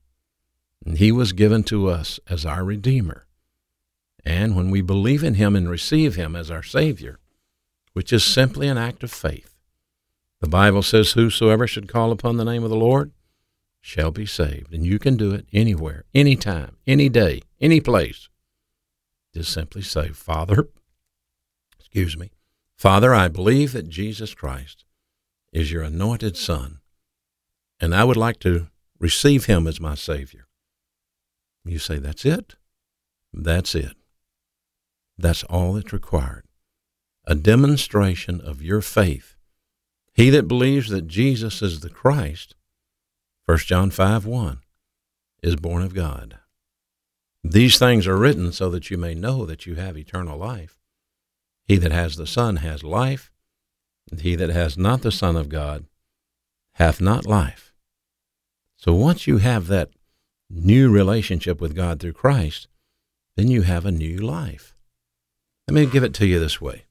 And 0.86 0.98
he 0.98 1.12
was 1.12 1.32
given 1.32 1.64
to 1.64 1.88
us 1.90 2.20
as 2.30 2.46
our 2.46 2.64
Redeemer. 2.64 3.26
And 4.26 4.56
when 4.56 4.70
we 4.70 4.82
believe 4.82 5.24
in 5.24 5.36
him 5.36 5.56
and 5.56 5.70
receive 5.70 6.16
him 6.16 6.36
as 6.36 6.52
our 6.52 6.64
Savior, 6.64 7.20
which 7.94 8.12
is 8.14 8.24
simply 8.24 8.68
an 8.68 8.78
act 8.78 9.04
of 9.04 9.12
faith, 9.12 9.54
The 10.42 10.50
Bible 10.50 10.84
says, 10.84 11.14
Whosoever 11.14 11.68
should 11.68 11.88
call 11.88 12.12
upon 12.12 12.36
the 12.36 12.46
name 12.46 12.64
of 12.64 12.70
the 12.70 12.76
Lord 12.76 13.12
shall 13.80 14.12
be 14.12 14.26
saved. 14.26 14.74
And 14.74 14.86
you 14.86 15.00
can 15.00 15.16
do 15.16 15.32
it 15.32 15.46
anywhere, 15.54 16.04
anytime, 16.14 16.78
any 16.86 17.08
day, 17.08 17.42
any 17.62 17.80
place. 17.80 18.28
Just 19.34 19.54
simply 19.54 19.82
say, 19.82 20.10
Father, 20.10 20.68
excuse 21.80 22.18
me, 22.18 22.32
Father, 22.78 23.14
I 23.14 23.30
believe 23.30 23.72
that 23.72 23.88
Jesus 23.88 24.34
Christ 24.34 24.84
is 25.54 25.72
your 25.72 25.84
anointed 25.84 26.36
Son, 26.36 26.80
and 27.84 27.94
I 27.94 28.06
would 28.06 28.16
like 28.16 28.40
to 28.40 28.68
receive 28.98 29.44
him 29.48 29.68
as 29.68 29.82
my 29.82 29.94
Savior. 29.94 30.48
You 31.66 31.80
say, 31.80 31.98
That's 31.98 32.24
it? 32.24 32.56
That's 33.34 33.75
it. 33.75 33.98
That's 35.18 35.44
all 35.44 35.74
that's 35.74 35.92
required. 35.92 36.46
A 37.25 37.36
demonstration 37.36 38.40
of 38.40 38.62
your 38.62 38.80
faith. 38.80 39.36
He 40.13 40.30
that 40.30 40.48
believes 40.48 40.88
that 40.92 41.08
Jesus 41.08 41.62
is 41.62 41.82
the 41.82 41.90
Christ, 41.90 42.56
1 43.48 43.58
John 43.58 43.92
5 43.92 44.25
1, 44.25 44.60
is 45.42 45.58
born 45.58 45.84
of 45.84 45.94
God. 45.94 46.38
These 47.44 47.78
things 47.78 48.08
are 48.08 48.16
written 48.16 48.54
so 48.54 48.70
that 48.70 48.90
you 48.90 48.98
may 48.98 49.13
know 49.13 49.46
that 49.46 49.66
you 49.66 49.75
have 49.75 49.98
eternal 49.98 50.38
life. 50.38 50.80
He 51.66 51.75
that 51.75 51.92
has 51.92 52.16
the 52.16 52.28
Son 52.28 52.58
has 52.58 52.82
life, 52.82 53.30
and 54.10 54.22
he 54.22 54.36
that 54.36 54.52
has 54.52 54.78
not 54.78 55.02
the 55.02 55.12
Son 55.12 55.36
of 55.36 55.50
God 55.50 55.84
hath 56.75 57.02
not 57.02 57.25
life. 57.25 57.73
So 58.84 58.94
once 58.94 59.28
you 59.28 59.38
have 59.38 59.68
that 59.68 59.92
new 60.50 60.92
relationship 60.92 61.62
with 61.62 61.74
God 61.74 62.02
through 62.02 62.12
Christ, 62.12 62.68
then 63.38 63.48
you 63.48 63.62
have 63.62 63.86
a 63.86 63.94
new 63.94 64.18
life. 64.18 64.75
Let 65.70 65.75
me 65.75 65.86
give 65.86 66.04
it 66.04 66.13
to 66.16 66.25
you 66.25 66.38
this 66.38 66.60
way. 66.60 66.84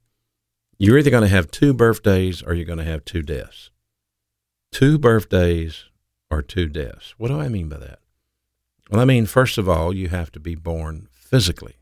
You're 0.78 0.96
either 0.96 1.11
going 1.11 1.25
to 1.25 1.28
have 1.28 1.50
two 1.50 1.75
birthdays 1.75 2.42
or 2.42 2.54
you're 2.54 2.64
going 2.64 2.78
to 2.78 2.84
have 2.84 3.04
two 3.04 3.20
deaths. 3.20 3.70
Two 4.72 4.96
birthdays 4.96 5.84
or 6.30 6.40
two 6.40 6.66
deaths. 6.66 7.12
What 7.18 7.28
do 7.28 7.38
I 7.38 7.49
mean 7.49 7.68
by 7.68 7.76
that? 7.76 7.99
Well, 8.90 9.02
I 9.02 9.04
mean, 9.04 9.26
first 9.26 9.58
of 9.58 9.68
all, 9.68 9.94
you 9.94 10.08
have 10.08 10.32
to 10.32 10.40
be 10.40 10.54
born 10.54 11.08
physically. 11.12 11.75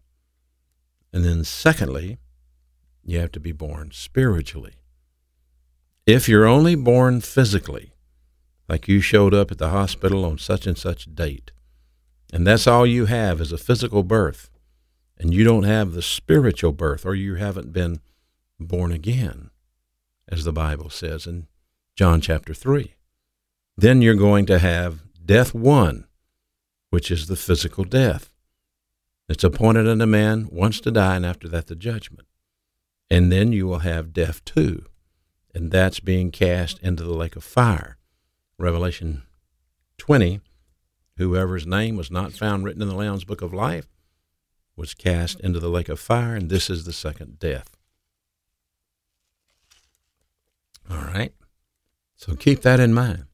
And 1.12 1.24
then, 1.24 1.44
secondly, 1.44 2.18
you 3.04 3.20
have 3.20 3.30
to 3.30 3.40
be 3.40 3.52
born 3.52 3.92
spiritually. 3.92 4.74
If 6.04 6.28
you're 6.28 6.48
only 6.48 6.74
born 6.74 7.20
physically, 7.20 7.92
like 8.70 8.86
you 8.86 9.00
showed 9.00 9.34
up 9.34 9.50
at 9.50 9.58
the 9.58 9.70
hospital 9.70 10.24
on 10.24 10.38
such 10.38 10.64
and 10.64 10.78
such 10.78 11.12
date, 11.12 11.50
and 12.32 12.46
that's 12.46 12.68
all 12.68 12.86
you 12.86 13.06
have 13.06 13.40
is 13.40 13.50
a 13.50 13.58
physical 13.58 14.04
birth, 14.04 14.48
and 15.18 15.34
you 15.34 15.42
don't 15.42 15.64
have 15.64 15.90
the 15.90 16.00
spiritual 16.00 16.70
birth, 16.70 17.04
or 17.04 17.16
you 17.16 17.34
haven't 17.34 17.72
been 17.72 18.00
born 18.60 18.92
again, 18.92 19.50
as 20.28 20.44
the 20.44 20.52
Bible 20.52 20.88
says 20.88 21.26
in 21.26 21.48
John 21.96 22.20
chapter 22.20 22.54
3, 22.54 22.94
then 23.76 24.02
you're 24.02 24.14
going 24.14 24.46
to 24.46 24.60
have 24.60 25.00
death 25.26 25.52
one, 25.52 26.06
which 26.90 27.10
is 27.10 27.26
the 27.26 27.34
physical 27.34 27.82
death. 27.82 28.30
It's 29.28 29.42
appointed 29.42 29.88
unto 29.88 30.06
man 30.06 30.48
once 30.48 30.80
to 30.82 30.92
die, 30.92 31.16
and 31.16 31.26
after 31.26 31.48
that 31.48 31.66
the 31.66 31.74
judgment. 31.74 32.28
And 33.10 33.32
then 33.32 33.50
you 33.50 33.66
will 33.66 33.80
have 33.80 34.12
death 34.12 34.44
two, 34.44 34.84
and 35.52 35.72
that's 35.72 35.98
being 35.98 36.30
cast 36.30 36.78
into 36.78 37.02
the 37.02 37.14
lake 37.14 37.34
of 37.34 37.42
fire. 37.42 37.96
Revelation 38.60 39.22
20 39.98 40.40
Whoever's 41.16 41.66
name 41.66 41.96
was 41.96 42.10
not 42.10 42.32
found 42.32 42.64
written 42.64 42.80
in 42.80 42.88
the 42.88 42.94
Lamb's 42.94 43.24
book 43.24 43.42
of 43.42 43.52
life 43.52 43.86
was 44.74 44.94
cast 44.94 45.38
into 45.40 45.60
the 45.60 45.68
lake 45.68 45.90
of 45.90 46.00
fire, 46.00 46.34
and 46.34 46.48
this 46.48 46.70
is 46.70 46.84
the 46.84 46.92
second 46.94 47.38
death. 47.38 47.76
All 50.90 51.04
right. 51.04 51.34
So 52.16 52.34
keep 52.34 52.62
that 52.62 52.80
in 52.80 52.94
mind. 52.94 53.24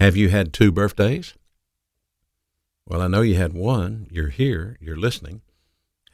Have 0.00 0.16
you 0.16 0.30
had 0.30 0.54
two 0.54 0.72
birthdays? 0.72 1.34
Well, 2.86 3.02
I 3.02 3.08
know 3.08 3.20
you 3.20 3.34
had 3.34 3.52
one. 3.52 4.06
You're 4.10 4.28
here, 4.28 4.78
you're 4.80 4.96
listening. 4.96 5.42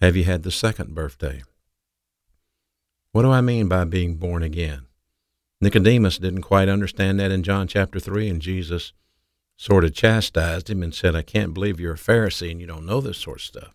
Have 0.00 0.16
you 0.16 0.24
had 0.24 0.42
the 0.42 0.50
second 0.50 0.96
birthday? 0.96 1.42
What 3.12 3.22
do 3.22 3.30
I 3.30 3.40
mean 3.40 3.68
by 3.68 3.84
being 3.84 4.16
born 4.16 4.42
again? 4.42 4.87
Nicodemus 5.60 6.18
didn't 6.18 6.42
quite 6.42 6.68
understand 6.68 7.18
that 7.18 7.32
in 7.32 7.42
John 7.42 7.66
chapter 7.66 7.98
3, 7.98 8.28
and 8.28 8.40
Jesus 8.40 8.92
sort 9.56 9.84
of 9.84 9.92
chastised 9.92 10.70
him 10.70 10.82
and 10.82 10.94
said, 10.94 11.16
I 11.16 11.22
can't 11.22 11.52
believe 11.52 11.80
you're 11.80 11.94
a 11.94 11.96
Pharisee 11.96 12.52
and 12.52 12.60
you 12.60 12.66
don't 12.66 12.86
know 12.86 13.00
this 13.00 13.18
sort 13.18 13.38
of 13.38 13.42
stuff. 13.42 13.74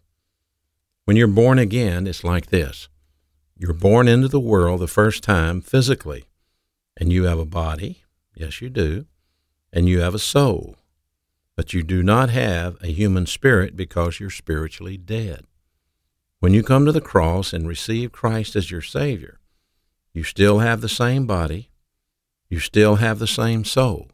When 1.05 1.17
you're 1.17 1.27
born 1.27 1.59
again, 1.59 2.07
it's 2.07 2.23
like 2.23 2.47
this 2.47 2.87
you're 3.57 3.73
born 3.73 4.07
into 4.07 4.27
the 4.27 4.39
world 4.39 4.79
the 4.79 4.87
first 4.87 5.23
time 5.23 5.61
physically, 5.61 6.25
and 6.97 7.11
you 7.11 7.25
have 7.25 7.39
a 7.39 7.45
body. 7.45 8.03
Yes, 8.35 8.61
you 8.61 8.69
do. 8.69 9.05
And 9.71 9.87
you 9.87 10.01
have 10.01 10.15
a 10.15 10.19
soul. 10.19 10.75
But 11.55 11.73
you 11.73 11.83
do 11.83 12.01
not 12.01 12.29
have 12.29 12.77
a 12.81 12.87
human 12.87 13.25
spirit 13.25 13.75
because 13.75 14.19
you're 14.19 14.29
spiritually 14.29 14.97
dead. 14.97 15.45
When 16.39 16.53
you 16.53 16.63
come 16.63 16.85
to 16.85 16.91
the 16.91 17.01
cross 17.01 17.53
and 17.53 17.67
receive 17.67 18.11
Christ 18.11 18.55
as 18.55 18.71
your 18.71 18.81
Savior, 18.81 19.39
you 20.13 20.23
still 20.23 20.59
have 20.59 20.81
the 20.81 20.89
same 20.89 21.25
body, 21.25 21.69
you 22.53 22.59
still 22.59 22.97
have 22.97 23.17
the 23.17 23.25
same 23.25 23.65
soul, 23.65 24.11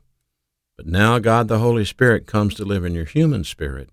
but 0.78 0.88
now 0.88 1.20
God 1.20 1.50
the 1.50 1.60
Holy 1.60 1.84
Spirit 1.84 2.26
comes 2.26 2.56
to 2.56 2.64
live 2.64 2.86
in 2.86 2.96
your 2.96 3.04
human 3.04 3.44
spirit, 3.44 3.90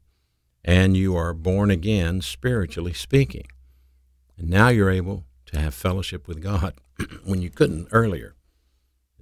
and 0.65 0.97
you 0.97 1.17
are 1.17 1.35
born 1.35 1.69
again, 1.69 2.21
spiritually 2.21 2.93
speaking. 2.93 3.49
And 4.39 4.49
now 4.49 4.69
you're 4.69 4.89
able 4.89 5.25
to 5.47 5.59
have 5.59 5.75
fellowship 5.75 6.29
with 6.29 6.41
God 6.41 6.75
when 7.25 7.43
you 7.43 7.51
couldn't 7.51 7.89
earlier. 7.91 8.37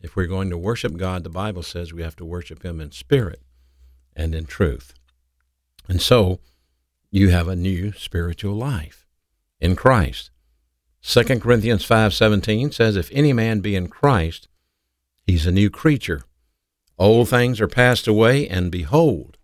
If 0.02 0.14
we're 0.14 0.26
going 0.26 0.50
to 0.50 0.58
worship 0.58 0.98
God, 0.98 1.24
the 1.24 1.30
Bible 1.30 1.62
says 1.62 1.90
we 1.90 2.02
have 2.02 2.16
to 2.16 2.24
worship 2.26 2.62
Him 2.62 2.78
in 2.78 2.92
spirit 2.92 3.40
and 4.14 4.34
in 4.34 4.44
truth. 4.44 4.92
And 5.88 6.02
so 6.02 6.38
you 7.10 7.30
have 7.30 7.48
a 7.48 7.56
new 7.56 7.92
spiritual 7.92 8.56
life 8.56 9.06
in 9.58 9.74
Christ. 9.74 10.30
2 11.00 11.40
Corinthians 11.40 11.82
5:17 11.82 12.74
says 12.74 12.94
if 12.94 13.08
any 13.10 13.32
man 13.32 13.60
be 13.60 13.74
in 13.74 13.88
Christ, 13.88 14.48
he's 15.26 15.46
a 15.46 15.52
new 15.52 15.70
creature. 15.70 16.22
Old 16.98 17.28
things 17.28 17.60
are 17.60 17.68
passed 17.68 18.06
away, 18.06 18.48
and 18.48 18.70
behold, 18.70 19.36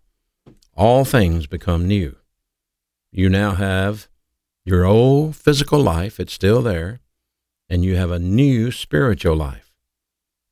all 0.75 1.03
things 1.03 1.47
become 1.47 1.87
new. 1.87 2.15
You 3.11 3.29
now 3.29 3.55
have 3.55 4.07
your 4.63 4.85
old 4.85 5.35
physical 5.35 5.79
life, 5.79 6.19
it's 6.19 6.33
still 6.33 6.61
there, 6.61 7.01
and 7.69 7.83
you 7.83 7.95
have 7.95 8.11
a 8.11 8.19
new 8.19 8.71
spiritual 8.71 9.35
life. 9.35 9.73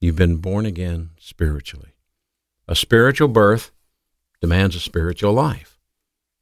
You've 0.02 0.16
been 0.16 0.38
born 0.38 0.66
again 0.66 1.12
spiritually. 1.20 1.94
A 2.68 2.76
spiritual 2.76 3.28
birth 3.28 3.72
demands 4.42 4.76
a 4.76 4.80
spiritual 4.80 5.34
life, 5.34 5.80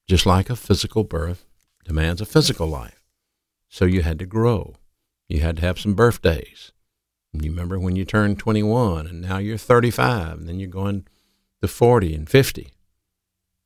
just 0.07 0.25
like 0.25 0.49
a 0.49 0.55
physical 0.55 1.03
birth 1.03 1.45
demands 1.83 2.21
a 2.21 2.25
physical 2.25 2.67
life. 2.67 3.03
So 3.69 3.85
you 3.85 4.01
had 4.01 4.19
to 4.19 4.25
grow. 4.25 4.75
You 5.27 5.41
had 5.41 5.57
to 5.57 5.61
have 5.61 5.79
some 5.79 5.93
birthdays. 5.93 6.71
You 7.43 7.51
remember 7.51 7.79
when 7.79 7.95
you 7.95 8.05
turned 8.05 8.39
21 8.39 9.07
and 9.07 9.21
now 9.21 9.37
you're 9.37 9.57
35 9.57 10.39
and 10.39 10.49
then 10.49 10.59
you're 10.59 10.69
going 10.69 11.07
to 11.61 11.67
40 11.67 12.13
and 12.13 12.29
50. 12.29 12.71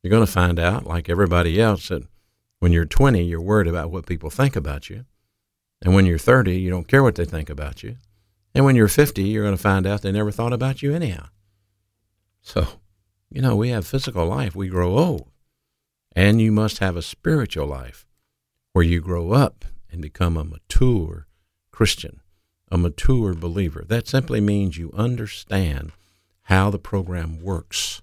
You're 0.02 0.12
going 0.12 0.26
to 0.26 0.32
find 0.32 0.60
out, 0.60 0.88
like 0.88 1.10
everybody 1.10 1.62
else, 1.62 1.90
that 1.90 2.04
when 2.60 2.72
you're 2.72 2.86
20, 2.86 3.24
you're 3.24 3.42
worried 3.42 3.68
about 3.68 3.92
what 3.92 4.06
people 4.06 4.30
think 4.30 4.56
about 4.56 4.90
you. 4.90 5.06
And 5.82 5.94
when 5.94 6.06
you're 6.06 6.18
30, 6.18 6.60
you 6.60 6.70
don't 6.70 6.88
care 6.88 7.04
what 7.04 7.16
they 7.16 7.26
think 7.26 7.50
about 7.50 7.84
you. 7.84 7.98
And 8.54 8.66
when 8.66 8.76
you're 8.76 8.88
50, 8.88 9.24
you're 9.24 9.44
going 9.44 9.56
to 9.56 9.62
find 9.62 9.86
out 9.86 10.02
they 10.02 10.12
never 10.12 10.32
thought 10.32 10.54
about 10.54 10.82
you 10.82 10.94
anyhow. 10.94 11.28
So, 12.42 12.68
you 13.30 13.42
know, 13.42 13.56
we 13.56 13.70
have 13.70 13.88
physical 13.88 14.26
life, 14.26 14.56
we 14.56 14.68
grow 14.68 14.98
old. 14.98 15.30
And 16.16 16.42
you 16.42 16.52
must 16.52 16.80
have 16.80 16.98
a 16.98 17.02
spiritual 17.02 17.68
life 17.68 18.06
where 18.74 18.84
you 18.84 19.02
grow 19.02 19.32
up 19.32 19.66
and 19.92 20.02
become 20.02 20.38
a 20.38 20.44
mature 20.44 21.28
Christian 21.72 22.21
a 22.72 22.78
mature 22.78 23.34
believer. 23.34 23.84
That 23.88 24.08
simply 24.08 24.40
means 24.40 24.78
you 24.78 24.92
understand 24.96 25.92
how 26.44 26.70
the 26.70 26.80
program 26.80 27.42
works. 27.42 28.02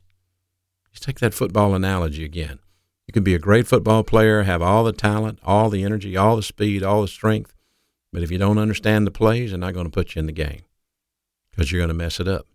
Let's 0.93 1.01
take 1.01 1.21
that 1.21 1.35
football 1.35 1.75
analogy 1.75 2.25
again. 2.25 2.59
You 3.07 3.13
can 3.13 3.25
be 3.25 3.35
a 3.35 3.39
great 3.39 3.67
football 3.67 4.05
player, 4.05 4.43
have 4.43 4.61
all 4.61 4.85
the 4.85 4.93
talent, 4.93 5.39
all 5.43 5.71
the 5.71 5.83
energy, 5.83 6.17
all 6.17 6.37
the 6.37 6.43
speed, 6.43 6.83
all 6.83 7.01
the 7.01 7.09
strength, 7.09 7.55
but 8.13 8.23
if 8.23 8.31
you 8.31 8.39
don't 8.39 8.59
understand 8.59 9.07
the 9.07 9.11
plays, 9.11 9.51
they're 9.51 9.59
not 9.59 9.75
going 9.75 9.87
to 9.87 9.91
put 9.91 10.15
you 10.15 10.21
in 10.21 10.27
the 10.27 10.33
game 10.33 10.63
because 11.51 11.73
you're 11.73 11.81
going 11.81 11.89
to 11.89 11.95
mess 11.95 12.21
it 12.21 12.29
up. 12.29 12.47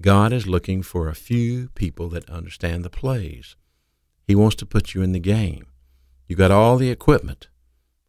God 0.00 0.32
is 0.32 0.46
looking 0.46 0.82
for 0.82 1.08
a 1.08 1.14
few 1.14 1.68
people 1.70 2.08
that 2.10 2.28
understand 2.28 2.84
the 2.84 2.90
plays. 2.90 3.56
He 4.26 4.34
wants 4.34 4.56
to 4.56 4.66
put 4.66 4.94
you 4.94 5.02
in 5.02 5.12
the 5.12 5.18
game. 5.18 5.66
You 6.28 6.36
got 6.36 6.50
all 6.50 6.76
the 6.76 6.90
equipment, 6.90 7.48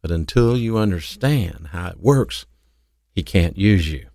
but 0.02 0.10
until 0.10 0.56
you 0.56 0.76
understand 0.76 1.68
how 1.72 1.88
it 1.88 2.00
works, 2.00 2.46
he 3.12 3.22
can't 3.22 3.58
use 3.58 3.90
you. 3.90 4.06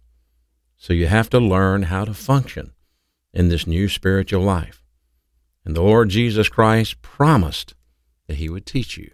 So 0.77 0.93
you 0.93 1.07
have 1.07 1.29
to 1.31 1.39
learn 1.39 1.83
how 1.83 2.05
to 2.05 2.13
function 2.13 2.71
in 3.33 3.49
this 3.49 3.67
new 3.67 3.89
spiritual 3.89 4.41
life. 4.41 4.83
And 5.65 5.75
the 5.75 5.81
Lord 5.81 6.09
Jesus 6.09 6.47
Christ 6.47 7.01
promised 7.01 7.73
that 8.27 8.37
he 8.37 8.49
would 8.49 8.65
teach 8.65 8.97
you. 8.97 9.11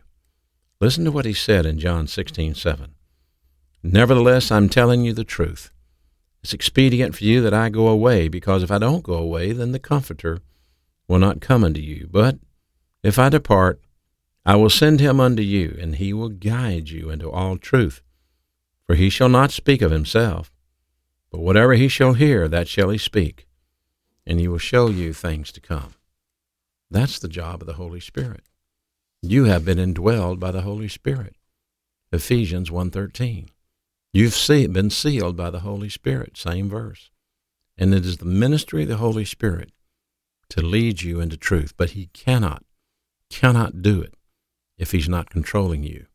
Listen 0.80 1.06
to 1.06 1.12
what 1.12 1.26
he 1.26 1.34
said 1.34 1.65
in 1.65 1.80
John 1.80 2.08
16, 2.08 2.56
7. 2.56 2.96
Nevertheless, 3.84 4.52
I'm 4.52 4.70
telling 4.70 5.04
you 5.04 5.13
the 5.13 5.24
truth. 5.24 5.72
It's 6.44 6.54
expedient 6.54 7.15
for 7.15 7.24
you 7.24 7.41
that 7.41 7.54
I 7.54 7.70
go 7.70 7.88
away, 7.88 8.28
because 8.28 8.63
if 8.63 8.72
I 8.72 8.80
don't 8.80 9.04
go 9.04 9.13
away, 9.13 9.54
then 9.54 9.72
the 9.72 9.80
Comforter 9.80 10.39
will 11.08 11.20
not 11.20 11.41
come 11.41 11.63
unto 11.63 11.80
you. 11.80 12.08
But 12.12 12.39
if 13.04 13.20
I 13.20 13.30
depart, 13.30 13.80
I 14.46 14.56
will 14.56 14.70
send 14.70 15.00
him 15.00 15.20
unto 15.20 15.44
you, 15.44 15.78
and 15.80 15.96
he 15.96 16.13
will 16.13 16.30
guide 16.30 16.89
you 16.89 17.10
into 17.10 17.30
all 17.30 17.58
truth. 17.58 18.02
For 18.91 18.95
he 18.95 19.10
shall 19.10 19.30
not 19.30 19.51
speak 19.51 19.82
of 19.82 19.89
himself, 19.89 20.51
but 21.32 21.39
whatever 21.39 21.75
he 21.75 21.88
shall 21.88 22.12
hear, 22.12 22.49
that 22.49 22.67
shall 22.67 22.89
he 22.89 22.97
speak, 22.97 23.47
and 24.27 24.38
he 24.38 24.49
will 24.49 24.58
show 24.58 24.89
you 24.89 25.13
things 25.13 25.54
to 25.54 25.62
come. 25.62 25.93
That's 26.89 27.17
the 27.17 27.30
job 27.30 27.62
of 27.62 27.67
the 27.67 27.75
Holy 27.75 28.01
Spirit. 28.01 28.43
You 29.21 29.45
have 29.45 29.63
been 29.63 29.77
indwelled 29.77 30.41
by 30.41 30.51
the 30.51 30.63
Holy 30.63 30.89
Spirit. 30.89 31.38
Ephesians 32.12 32.69
1.13. 32.69 33.47
You've 34.12 34.73
been 34.73 34.89
sealed 34.89 35.38
by 35.38 35.49
the 35.49 35.62
Holy 35.62 35.88
Spirit, 35.88 36.36
same 36.36 36.67
verse. 36.67 37.12
And 37.77 37.93
it 37.93 38.06
is 38.06 38.17
the 38.17 38.25
ministry 38.25 38.84
of 38.84 38.89
the 38.89 38.97
Holy 38.97 39.23
Spirit 39.23 39.71
to 40.49 40.62
lead 40.62 41.01
you 41.01 41.21
into 41.21 41.38
truth, 41.38 41.75
but 41.77 41.91
he 41.91 42.08
cannot, 42.08 42.65
cannot 43.30 43.82
do 43.82 44.01
it 44.01 44.15
if 44.77 44.91
he's 44.91 45.08
not 45.08 45.30
controlling 45.30 45.84
you. 45.84 46.08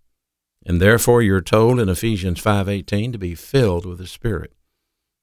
And 0.66 0.80
therefore 0.80 1.22
you're 1.22 1.40
told 1.40 1.78
in 1.78 1.88
Ephesians 1.88 2.40
5:18 2.40 3.12
to 3.12 3.18
be 3.18 3.36
filled 3.36 3.86
with 3.86 3.98
the 3.98 4.06
Spirit. 4.06 4.52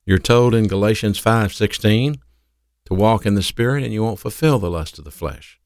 You're 0.06 0.18
told 0.18 0.56
in 0.56 0.68
Galatians 0.68 1.20
5:16 1.20 2.16
to 2.86 2.94
walk 2.94 3.26
in 3.26 3.36
the 3.36 3.44
Spirit 3.44 3.84
and 3.84 3.94
you 3.94 4.02
won't 4.02 4.20
fulfill 4.20 4.58
the 4.58 4.72
lust 4.72 4.98
of 4.98 5.04
the 5.04 5.12
flesh. 5.12 5.60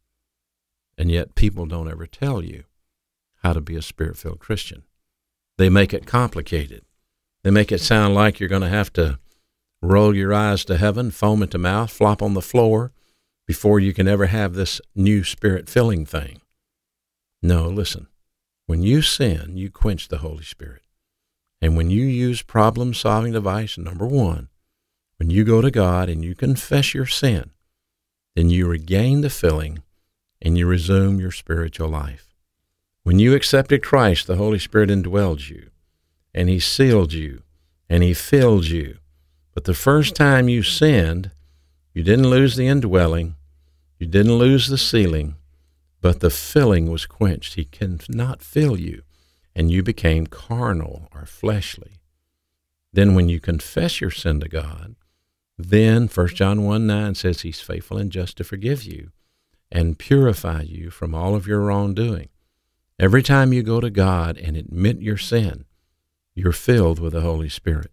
And 0.97 1.11
yet 1.11 1.35
people 1.35 1.67
don't 1.67 1.89
ever 1.89 2.07
tell 2.07 2.43
you 2.43 2.63
how 3.43 3.53
to 3.53 3.61
be 3.61 3.75
a 3.75 3.83
spirit-filled 3.83 4.39
Christian. 4.39 4.83
They 5.59 5.69
make 5.69 5.93
it 5.93 6.07
complicated. 6.07 6.83
They 7.43 7.51
make 7.51 7.71
it 7.71 7.81
sound 7.81 8.15
like 8.15 8.39
you're 8.39 8.49
going 8.49 8.63
to 8.63 8.69
have 8.69 8.91
to 8.93 9.19
roll 9.79 10.15
your 10.15 10.33
eyes 10.33 10.65
to 10.65 10.77
heaven, 10.77 11.11
foam 11.11 11.43
at 11.43 11.51
the 11.51 11.59
mouth, 11.59 11.91
flop 11.91 12.23
on 12.23 12.33
the 12.33 12.41
floor 12.41 12.91
before 13.45 13.79
you 13.79 13.93
can 13.93 14.07
ever 14.07 14.25
have 14.25 14.53
this 14.53 14.81
new 14.95 15.23
spirit 15.23 15.69
filling 15.69 16.03
thing. 16.03 16.41
No, 17.43 17.67
listen. 17.67 18.07
When 18.67 18.83
you 18.83 19.01
sin, 19.01 19.55
you 19.55 19.71
quench 19.71 20.09
the 20.09 20.17
Holy 20.17 20.43
Spirit. 20.43 20.81
And 21.61 21.77
when 21.77 21.89
you 21.89 22.03
use 22.03 22.41
problem 22.41 22.93
solving 22.93 23.31
device 23.31 23.77
number 23.77 24.05
one, 24.05 24.49
when 25.15 25.29
you 25.29 25.45
go 25.45 25.61
to 25.61 25.71
God 25.71 26.09
and 26.09 26.23
you 26.23 26.35
confess 26.35 26.93
your 26.93 27.05
sin, 27.05 27.51
then 28.35 28.49
you 28.49 28.67
regain 28.67 29.21
the 29.21 29.29
filling 29.29 29.83
and 30.41 30.57
you 30.57 30.67
resume 30.67 31.17
your 31.17 31.31
spiritual 31.31 31.87
life. 31.87 32.27
When 33.03 33.19
you 33.19 33.33
accepted 33.33 33.81
Christ, 33.81 34.27
the 34.27 34.35
Holy 34.35 34.59
Spirit 34.59 34.89
indwelled 34.89 35.49
you 35.49 35.69
and 36.33 36.49
He 36.49 36.59
sealed 36.59 37.13
you 37.13 37.43
and 37.89 38.03
He 38.03 38.13
filled 38.13 38.65
you. 38.65 38.97
But 39.53 39.63
the 39.63 39.73
first 39.73 40.13
time 40.13 40.49
you 40.49 40.61
sinned, 40.61 41.31
you 41.93 42.03
didn't 42.03 42.29
lose 42.29 42.57
the 42.57 42.67
indwelling, 42.67 43.37
you 43.97 44.07
didn't 44.07 44.37
lose 44.37 44.67
the 44.67 44.77
sealing, 44.77 45.36
but 46.07 46.21
the 46.21 46.29
filling 46.29 46.89
was 46.89 47.05
quenched. 47.05 47.55
He 47.55 47.65
cannot 47.65 48.41
fill 48.41 48.79
you, 48.79 49.01
and 49.53 49.69
you 49.69 49.83
became 49.83 50.25
carnal 50.25 51.09
or 51.13 51.25
fleshly. 51.25 51.99
Then, 52.93 53.13
when 53.13 53.27
you 53.27 53.41
confess 53.41 53.99
your 53.99 54.09
sin 54.09 54.39
to 54.39 54.47
God, 54.47 54.95
then 55.57 56.07
1 56.07 56.27
John 56.29 56.63
1 56.63 56.87
9 56.87 57.13
says 57.13 57.41
He's 57.41 57.59
faithful 57.59 57.97
and 57.97 58.09
just 58.09 58.37
to 58.37 58.45
forgive 58.45 58.85
you 58.85 59.11
and 59.69 59.99
purify 59.99 60.61
you 60.61 60.91
from 60.91 61.13
all 61.13 61.35
of 61.35 61.45
your 61.45 61.59
wrongdoing. 61.59 62.29
Every 62.97 63.21
time 63.21 63.51
you 63.51 63.61
go 63.61 63.81
to 63.81 63.89
God 63.89 64.37
and 64.37 64.55
admit 64.55 65.01
your 65.01 65.17
sin, 65.17 65.65
you're 66.33 66.53
filled 66.53 66.99
with 66.99 67.11
the 67.11 67.19
Holy 67.19 67.49
Spirit. 67.49 67.91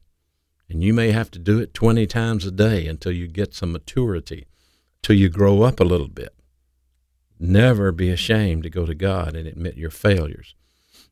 And 0.69 0.85
you 0.85 0.95
may 0.95 1.11
have 1.11 1.33
to 1.33 1.41
do 1.41 1.59
it 1.59 1.75
20 1.75 2.07
times 2.07 2.47
a 2.47 2.53
day 2.53 2.87
until 2.87 3.11
you 3.11 3.27
get 3.27 3.55
some 3.55 3.73
maturity 3.73 4.47
till 5.03 5.17
you 5.17 5.29
grow 5.29 5.63
up 5.63 5.81
a 5.81 5.85
little 5.85 6.07
bit. 6.07 6.33
Never 7.47 7.93
be 7.93 8.09
ashamed 8.09 8.63
to 8.63 8.71
go 8.71 8.87
to 8.87 8.95
God 8.95 9.37
and 9.37 9.47
admit 9.47 9.77
your 9.77 9.91
failures. 9.91 10.55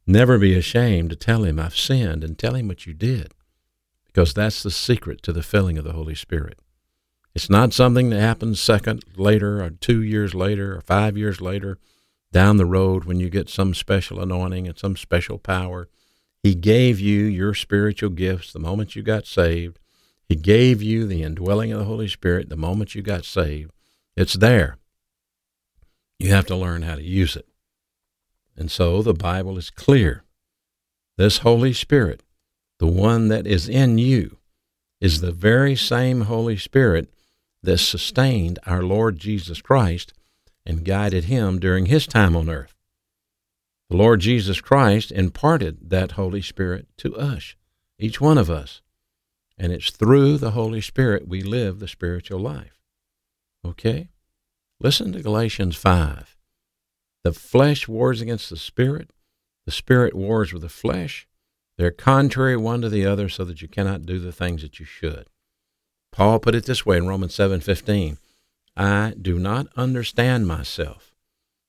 Never 0.07 0.38
be 0.38 0.57
ashamed 0.57 1.11
to 1.11 1.16
tell 1.16 1.45
Him, 1.45 1.61
I've 1.61 1.77
sinned, 1.77 2.25
and 2.25 2.38
tell 2.38 2.55
Him 2.55 2.68
what 2.68 2.87
you 2.87 2.95
did, 2.95 3.35
because 4.07 4.33
that's 4.33 4.62
the 4.62 4.71
secret 4.71 5.23
to 5.25 5.33
the 5.35 5.42
filling 5.42 5.77
of 5.77 5.85
the 5.85 5.92
Holy 5.92 6.14
Spirit. 6.14 6.59
It's 7.35 7.51
not 7.51 7.75
something 7.75 8.09
that 8.09 8.21
happens 8.21 8.61
second 8.61 9.05
later, 9.14 9.62
or 9.62 9.68
two 9.68 10.03
years 10.03 10.35
later, 10.35 10.75
or 10.79 10.81
five 10.81 11.18
years 11.18 11.42
later, 11.42 11.79
down 12.33 12.57
the 12.57 12.64
road 12.64 13.05
when 13.05 13.21
you 13.21 13.29
get 13.29 13.51
some 13.51 13.75
special 13.75 14.18
anointing 14.18 14.66
and 14.66 14.79
some 14.79 14.97
special 14.97 15.37
power. 15.38 15.90
He 16.42 16.55
gave 16.55 16.99
you 16.99 17.25
your 17.25 17.53
spiritual 17.53 18.09
gifts 18.09 18.55
the 18.55 18.59
moment 18.59 18.97
you 18.97 19.03
got 19.03 19.27
saved. 19.27 19.79
He 20.31 20.37
gave 20.37 20.81
you 20.81 21.07
the 21.07 21.23
indwelling 21.23 21.73
of 21.73 21.79
the 21.79 21.85
Holy 21.85 22.09
Spirit 22.09 22.49
the 22.49 22.57
moment 22.57 22.95
you 22.95 23.03
got 23.03 23.27
saved. 23.27 23.71
It's 24.16 24.33
there. 24.33 24.79
You 26.23 26.31
have 26.31 26.47
to 26.47 26.57
learn 26.57 26.83
how 26.83 26.95
to 26.95 27.03
use 27.03 27.35
it. 27.35 27.49
And 28.57 28.71
so 28.71 29.03
the 29.03 29.13
Bible 29.13 29.59
is 29.59 29.71
clear. 29.71 30.23
This 31.17 31.39
Holy 31.39 31.73
Spirit, 31.73 32.23
the 32.79 32.87
one 32.87 33.27
that 33.27 33.45
is 33.45 33.69
in 33.69 33.99
you, 33.99 34.39
is 35.01 35.21
the 35.21 35.33
very 35.33 35.75
same 35.75 36.23
Holy 36.23 36.57
Spirit 36.57 37.13
that 37.65 37.79
sustained 37.79 38.61
our 38.67 38.85
Lord 38.85 39.19
Jesus 39.19 39.61
Christ 39.61 40.13
and 40.65 40.85
guided 40.85 41.25
him 41.25 41.59
during 41.59 41.87
his 41.87 42.07
time 42.07 42.37
on 42.37 42.49
earth. 42.49 42.77
The 43.91 43.97
Lord 43.97 44.21
Jesus 44.21 44.61
Christ 44.61 45.11
imparted 45.11 45.91
that 45.91 46.13
Holy 46.13 46.41
Spirit 46.41 46.87
to 46.99 47.17
us, 47.17 47.57
each 47.99 48.21
one 48.21 48.39
of 48.39 48.49
us. 48.49 48.81
And 49.59 49.73
it's 49.73 49.91
through 49.91 50.39
the 50.39 50.53
Holy 50.53 50.81
Spirit 50.81 51.27
we 51.27 51.43
live 51.43 51.81
the 51.81 51.89
spiritual 51.89 52.39
life. 52.39 52.81
Okay? 53.65 54.09
Listen 54.83 55.12
to 55.12 55.23
Galatians 55.23 55.77
5. 55.77 56.37
The 57.23 57.33
flesh 57.33 57.87
wars 57.87 58.21
against 58.21 58.51
the 58.51 58.57
spirit, 58.57 59.11
the 59.64 59.71
spirit 59.71 60.12
wars 60.12 60.53
with 60.53 60.62
the 60.62 60.68
flesh. 60.68 61.29
They're 61.79 61.92
contrary 61.92 62.57
one 62.57 62.81
to 62.81 62.88
the 62.88 63.07
other 63.07 63.29
so 63.29 63.45
that 63.45 63.62
you 63.62 63.68
cannot 63.68 64.07
do 64.07 64.18
the 64.18 64.33
things 64.33 64.61
that 64.62 64.81
you 64.81 64.85
should. 64.85 65.29
Paul 66.11 66.40
put 66.40 66.57
it 66.57 66.64
this 66.64 66.85
way 66.85 66.97
in 66.97 67.07
Romans 67.07 67.33
7:15. 67.33 68.18
I 68.77 69.14
do 69.23 69.38
not 69.38 69.68
understand 69.77 70.49
myself. 70.49 71.14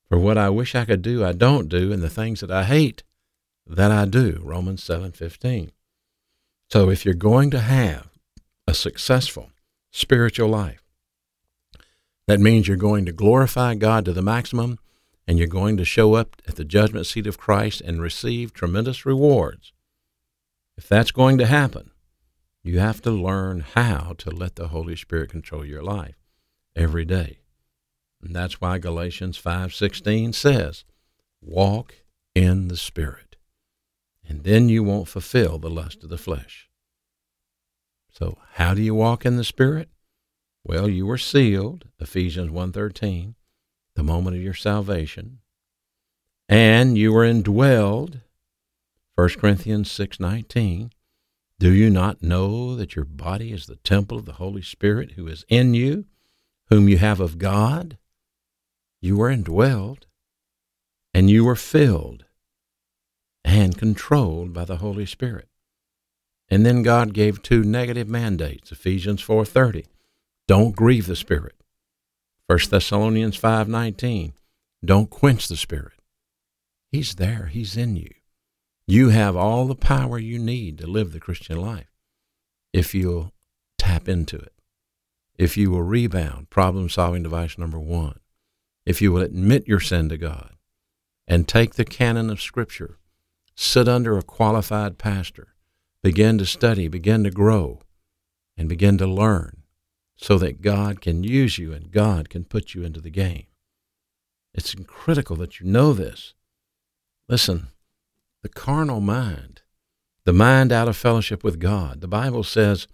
For 0.09 0.17
what 0.17 0.39
I 0.39 0.49
wish 0.49 0.73
I 0.73 0.85
could 0.85 1.03
do, 1.03 1.23
I 1.23 1.33
don't 1.33 1.69
do, 1.69 1.93
and 1.93 2.01
the 2.01 2.09
things 2.09 2.39
that 2.39 2.49
I 2.49 2.63
hate, 2.63 3.03
that 3.67 3.91
I 3.91 4.05
do. 4.05 4.41
Romans 4.43 4.83
7:15. 4.83 5.71
So 6.71 6.89
if 6.89 7.05
you're 7.05 7.13
going 7.13 7.51
to 7.51 7.59
have 7.59 8.09
a 8.65 8.73
successful 8.73 9.51
spiritual 9.91 10.49
life, 10.49 10.82
that 12.27 12.39
means 12.39 12.67
you're 12.67 12.77
going 12.77 13.05
to 13.05 13.11
glorify 13.11 13.75
God 13.75 14.05
to 14.05 14.13
the 14.13 14.21
maximum 14.21 14.79
and 15.27 15.37
you're 15.37 15.47
going 15.47 15.77
to 15.77 15.85
show 15.85 16.15
up 16.15 16.41
at 16.47 16.55
the 16.55 16.65
judgment 16.65 17.05
seat 17.05 17.27
of 17.27 17.37
Christ 17.37 17.81
and 17.81 18.01
receive 18.01 18.53
tremendous 18.53 19.05
rewards. 19.05 19.73
If 20.77 20.87
that's 20.87 21.11
going 21.11 21.37
to 21.37 21.45
happen, 21.45 21.91
you 22.63 22.79
have 22.79 23.01
to 23.01 23.11
learn 23.11 23.61
how 23.61 24.15
to 24.19 24.29
let 24.29 24.55
the 24.55 24.69
Holy 24.69 24.95
Spirit 24.95 25.29
control 25.29 25.65
your 25.65 25.83
life 25.83 26.15
every 26.75 27.05
day. 27.05 27.39
And 28.21 28.33
that's 28.35 28.61
why 28.61 28.77
Galatians 28.77 29.37
5:16 29.37 30.33
says, 30.33 30.85
"Walk 31.41 31.95
in 32.33 32.69
the 32.69 32.77
Spirit." 32.77 33.35
And 34.25 34.43
then 34.43 34.69
you 34.69 34.83
won't 34.83 35.09
fulfill 35.09 35.59
the 35.59 35.69
lust 35.69 36.03
of 36.03 36.09
the 36.09 36.17
flesh. 36.17 36.69
So, 38.09 38.37
how 38.53 38.73
do 38.73 38.81
you 38.81 38.95
walk 38.95 39.25
in 39.25 39.35
the 39.35 39.43
Spirit? 39.43 39.89
Well, 40.65 40.87
you 40.87 41.05
were 41.05 41.17
sealed, 41.17 41.89
Ephesians 41.99 42.49
1:13, 42.49 43.35
the 43.95 44.03
moment 44.03 44.37
of 44.37 44.41
your 44.41 44.53
salvation, 44.53 45.39
and 46.47 46.97
you 46.97 47.11
were 47.11 47.25
indwelled, 47.25 48.21
1 49.15 49.37
Corinthians 49.39 49.91
6:19. 49.91 50.91
Do 51.59 51.71
you 51.71 51.89
not 51.89 52.23
know 52.23 52.75
that 52.75 52.95
your 52.95 53.05
body 53.05 53.51
is 53.51 53.65
the 53.65 53.75
temple 53.77 54.17
of 54.17 54.25
the 54.25 54.33
Holy 54.33 54.61
Spirit 54.61 55.11
who 55.11 55.27
is 55.27 55.45
in 55.49 55.73
you, 55.73 56.05
whom 56.67 56.87
you 56.87 56.97
have 56.97 57.19
of 57.19 57.37
God? 57.37 57.97
You 59.01 59.17
were 59.17 59.29
indwelled, 59.29 60.05
and 61.13 61.29
you 61.29 61.43
were 61.43 61.55
filled 61.55 62.25
and 63.43 63.77
controlled 63.77 64.53
by 64.53 64.63
the 64.65 64.77
Holy 64.77 65.05
Spirit. 65.05 65.49
And 66.49 66.65
then 66.65 66.83
God 66.83 67.13
gave 67.13 67.41
two 67.41 67.63
negative 67.63 68.07
mandates, 68.07 68.71
Ephesians 68.71 69.21
4:30. 69.21 69.85
Don't 70.53 70.75
grieve 70.75 71.07
the 71.07 71.15
Spirit. 71.15 71.55
1 72.45 72.69
Thessalonians 72.69 73.35
5:19. 73.35 74.33
Don't 74.85 75.09
quench 75.09 75.47
the 75.47 75.57
Spirit. 75.57 75.99
He's 76.91 77.15
there. 77.15 77.47
He's 77.47 77.75
in 77.75 77.95
you. 77.95 78.13
You 78.85 79.09
have 79.09 79.35
all 79.35 79.65
the 79.65 79.73
power 79.73 80.19
you 80.19 80.37
need 80.37 80.77
to 80.77 80.85
live 80.85 81.11
the 81.11 81.19
Christian 81.19 81.59
life 81.59 81.89
if 82.71 82.93
you'll 82.93 83.33
tap 83.79 84.07
into 84.07 84.37
it. 84.37 84.53
If 85.39 85.57
you 85.57 85.71
will 85.71 85.81
rebound, 85.81 86.51
problem 86.51 86.87
solving 86.87 87.23
device 87.23 87.57
number 87.57 87.79
one. 87.79 88.19
If 88.85 89.01
you 89.01 89.11
will 89.11 89.23
admit 89.23 89.67
your 89.67 89.79
sin 89.79 90.07
to 90.09 90.17
God 90.19 90.55
and 91.27 91.47
take 91.47 91.73
the 91.73 91.83
canon 91.83 92.29
of 92.29 92.39
Scripture, 92.39 92.99
sit 93.55 93.87
under 93.87 94.19
a 94.19 94.21
qualified 94.21 94.99
pastor, 94.99 95.55
begin 96.03 96.37
to 96.37 96.45
study, 96.45 96.87
begin 96.87 97.23
to 97.23 97.31
grow, 97.31 97.81
and 98.55 98.69
begin 98.69 98.99
to 98.99 99.07
learn 99.07 99.62
so 100.15 100.37
that 100.37 100.61
God 100.61 101.01
can 101.01 101.23
use 101.23 101.57
you 101.57 101.73
and 101.73 101.91
God 101.91 102.29
can 102.29 102.43
put 102.43 102.73
you 102.73 102.83
into 102.83 103.01
the 103.01 103.09
game. 103.09 103.47
It's 104.53 104.75
critical 104.87 105.35
that 105.37 105.59
you 105.59 105.65
know 105.65 105.93
this. 105.93 106.33
Listen, 107.27 107.67
the 108.43 108.49
carnal 108.49 109.01
mind, 109.01 109.61
the 110.25 110.33
mind 110.33 110.71
out 110.71 110.87
of 110.87 110.95
fellowship 110.95 111.43
with 111.43 111.59
God, 111.59 112.01
the 112.01 112.07
Bible 112.07 112.43
says 112.43 112.87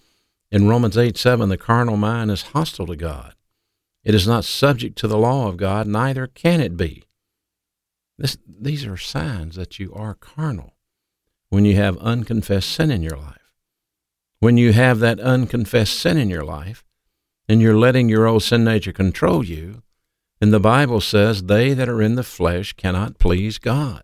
in 0.52 0.68
Romans 0.68 0.98
8 0.98 1.18
7, 1.18 1.50
the 1.50 1.58
carnal 1.58 1.98
mind 1.98 2.32
is 2.32 2.42
hostile 2.42 2.88
to 2.88 2.96
God. 2.96 3.36
It 4.04 4.16
is 4.16 4.28
not 4.28 4.46
subject 4.46 4.98
to 5.00 5.08
the 5.08 5.18
law 5.18 5.50
of 5.50 5.58
God, 5.58 5.86
neither 5.88 6.28
can 6.28 6.62
it 6.62 6.78
be. 6.78 7.04
This, 8.18 8.38
these 8.48 8.86
are 8.86 8.98
signs 8.98 9.56
that 9.56 9.80
you 9.80 9.94
are 9.94 10.14
carnal 10.14 10.74
when 11.50 11.66
you 11.66 11.76
have 11.76 11.98
unconfessed 11.98 12.70
sin 12.70 12.92
in 12.92 13.02
your 13.02 13.18
life. 13.18 13.36
When 14.40 14.56
you 14.58 14.72
have 14.72 15.00
that 15.00 15.20
unconfessed 15.20 16.00
sin 16.00 16.18
in 16.18 16.30
your 16.30 16.46
life 16.46 16.84
and 17.50 17.64
you're 17.64 17.78
letting 17.78 18.08
your 18.08 18.28
old 18.28 18.44
sin 18.44 18.64
nature 18.64 18.94
control 18.94 19.44
you, 19.44 19.82
then 20.40 20.52
the 20.52 20.60
Bible 20.60 21.02
says 21.02 21.44
they 21.44 21.74
that 21.74 21.90
are 21.90 22.02
in 22.02 22.14
the 22.14 22.24
flesh 22.24 22.74
cannot 22.74 23.18
please 23.18 23.58
God. 23.58 24.04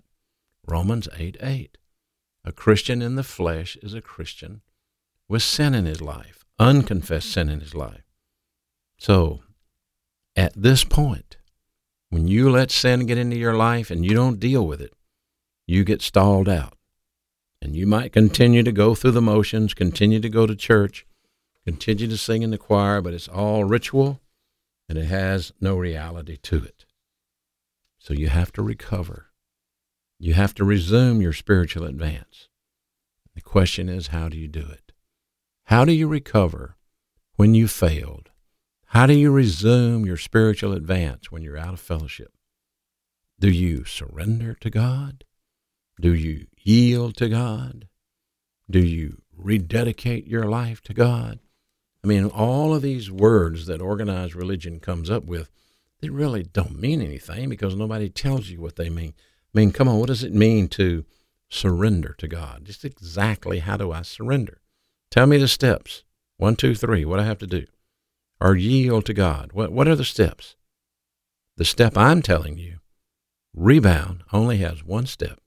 Romans 0.67 1.07
8 1.15 1.37
8. 1.39 1.77
A 2.43 2.51
Christian 2.51 3.01
in 3.03 3.15
the 3.15 3.23
flesh 3.23 3.77
is 3.83 3.93
a 3.93 4.01
Christian 4.01 4.61
with 5.29 5.43
sin 5.43 5.75
in 5.75 5.85
his 5.85 6.01
life, 6.01 6.43
unconfessed 6.59 7.31
sin 7.31 7.49
in 7.49 7.59
his 7.59 7.75
life. 7.75 8.03
So, 8.97 9.41
at 10.35 10.53
this 10.55 10.83
point, 10.83 11.37
when 12.09 12.27
you 12.27 12.49
let 12.49 12.71
sin 12.71 13.05
get 13.05 13.17
into 13.17 13.37
your 13.37 13.55
life 13.55 13.91
and 13.91 14.03
you 14.03 14.13
don't 14.13 14.39
deal 14.39 14.65
with 14.65 14.81
it, 14.81 14.93
you 15.67 15.83
get 15.83 16.01
stalled 16.01 16.49
out. 16.49 16.73
And 17.61 17.75
you 17.75 17.87
might 17.87 18.11
continue 18.11 18.63
to 18.63 18.71
go 18.71 18.95
through 18.95 19.11
the 19.11 19.21
motions, 19.21 19.73
continue 19.73 20.19
to 20.19 20.29
go 20.29 20.45
to 20.45 20.55
church, 20.55 21.05
continue 21.65 22.07
to 22.07 22.17
sing 22.17 22.43
in 22.43 22.51
the 22.51 22.57
choir, 22.57 23.01
but 23.01 23.13
it's 23.13 23.27
all 23.27 23.63
ritual 23.63 24.21
and 24.87 24.97
it 24.97 25.05
has 25.05 25.51
no 25.59 25.75
reality 25.75 26.37
to 26.37 26.63
it. 26.63 26.85
So 27.97 28.13
you 28.13 28.29
have 28.29 28.51
to 28.53 28.61
recover. 28.61 29.31
You 30.19 30.33
have 30.33 30.53
to 30.55 30.63
resume 30.63 31.21
your 31.21 31.33
spiritual 31.33 31.85
advance. 31.85 32.47
The 33.33 33.41
question 33.41 33.89
is, 33.89 34.07
how 34.07 34.29
do 34.29 34.37
you 34.37 34.47
do 34.47 34.61
it? 34.61 34.93
How 35.65 35.83
do 35.85 35.91
you 35.91 36.07
recover 36.07 36.77
when 37.35 37.55
you 37.55 37.67
failed? 37.67 38.29
How 38.87 39.07
do 39.07 39.13
you 39.13 39.31
resume 39.31 40.05
your 40.05 40.17
spiritual 40.17 40.71
advance 40.71 41.31
when 41.31 41.41
you're 41.41 41.57
out 41.57 41.73
of 41.73 41.79
fellowship? 41.79 42.31
Do 43.39 43.49
you 43.49 43.83
surrender 43.83 44.53
to 44.61 44.69
God? 44.69 45.25
Do 45.99 46.13
you 46.13 46.45
yield 46.63 47.17
to 47.17 47.27
God? 47.27 47.87
Do 48.69 48.79
you 48.79 49.21
rededicate 49.35 50.27
your 50.27 50.45
life 50.45 50.81
to 50.83 50.93
God? 50.93 51.39
I 52.05 52.07
mean, 52.07 52.27
all 52.27 52.75
of 52.75 52.83
these 52.83 53.09
words 53.09 53.65
that 53.65 53.81
organized 53.81 54.35
religion 54.35 54.79
comes 54.79 55.09
up 55.09 55.25
with, 55.25 55.49
they 56.01 56.09
really 56.09 56.43
don't 56.43 56.79
mean 56.79 57.01
anything 57.01 57.49
because 57.49 57.75
nobody 57.75 58.09
tells 58.09 58.49
you 58.49 58.61
what 58.61 58.75
they 58.75 58.91
mean. 58.91 59.15
I 59.17 59.57
mean, 59.59 59.71
come 59.71 59.87
on, 59.87 59.97
what 59.97 60.09
does 60.09 60.23
it 60.23 60.31
mean 60.31 60.67
to 60.69 61.03
surrender 61.49 62.13
to 62.19 62.27
God? 62.27 62.65
Just 62.65 62.85
exactly 62.85 63.57
how 63.57 63.75
do 63.75 63.91
I 63.91 64.03
surrender? 64.03 64.61
Tell 65.09 65.25
me 65.25 65.37
the 65.37 65.47
steps. 65.47 66.03
One, 66.37 66.55
two, 66.55 66.75
three. 66.75 67.05
What 67.05 67.19
I 67.19 67.25
have 67.25 67.39
to 67.39 67.47
do? 67.47 67.65
or 68.39 68.55
yield 68.55 69.05
to 69.05 69.13
God. 69.13 69.53
What, 69.53 69.71
what 69.71 69.87
are 69.87 69.95
the 69.95 70.05
steps? 70.05 70.55
The 71.57 71.65
step 71.65 71.97
I'm 71.97 72.21
telling 72.21 72.57
you, 72.57 72.79
rebound, 73.55 74.23
only 74.33 74.57
has 74.57 74.83
one 74.83 75.05
step. 75.05 75.39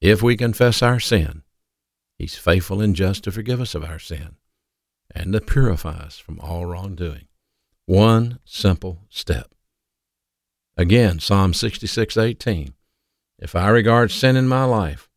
If 0.00 0.22
we 0.22 0.36
confess 0.36 0.82
our 0.82 0.98
sin, 0.98 1.42
He's 2.18 2.36
faithful 2.36 2.80
and 2.80 2.96
just 2.96 3.24
to 3.24 3.32
forgive 3.32 3.60
us 3.60 3.74
of 3.74 3.84
our 3.84 3.98
sin 3.98 4.36
and 5.14 5.32
to 5.32 5.40
purify 5.40 5.90
us 5.90 6.18
from 6.18 6.40
all 6.40 6.66
wrongdoing. 6.66 7.26
One 7.86 8.38
simple 8.44 9.06
step. 9.08 9.54
Again, 10.76 11.18
Psalm 11.18 11.52
66:18. 11.52 12.74
If 13.38 13.56
I 13.56 13.68
regard 13.68 14.10
sin 14.10 14.36
in 14.36 14.48
my 14.48 14.64
life, 14.64 15.08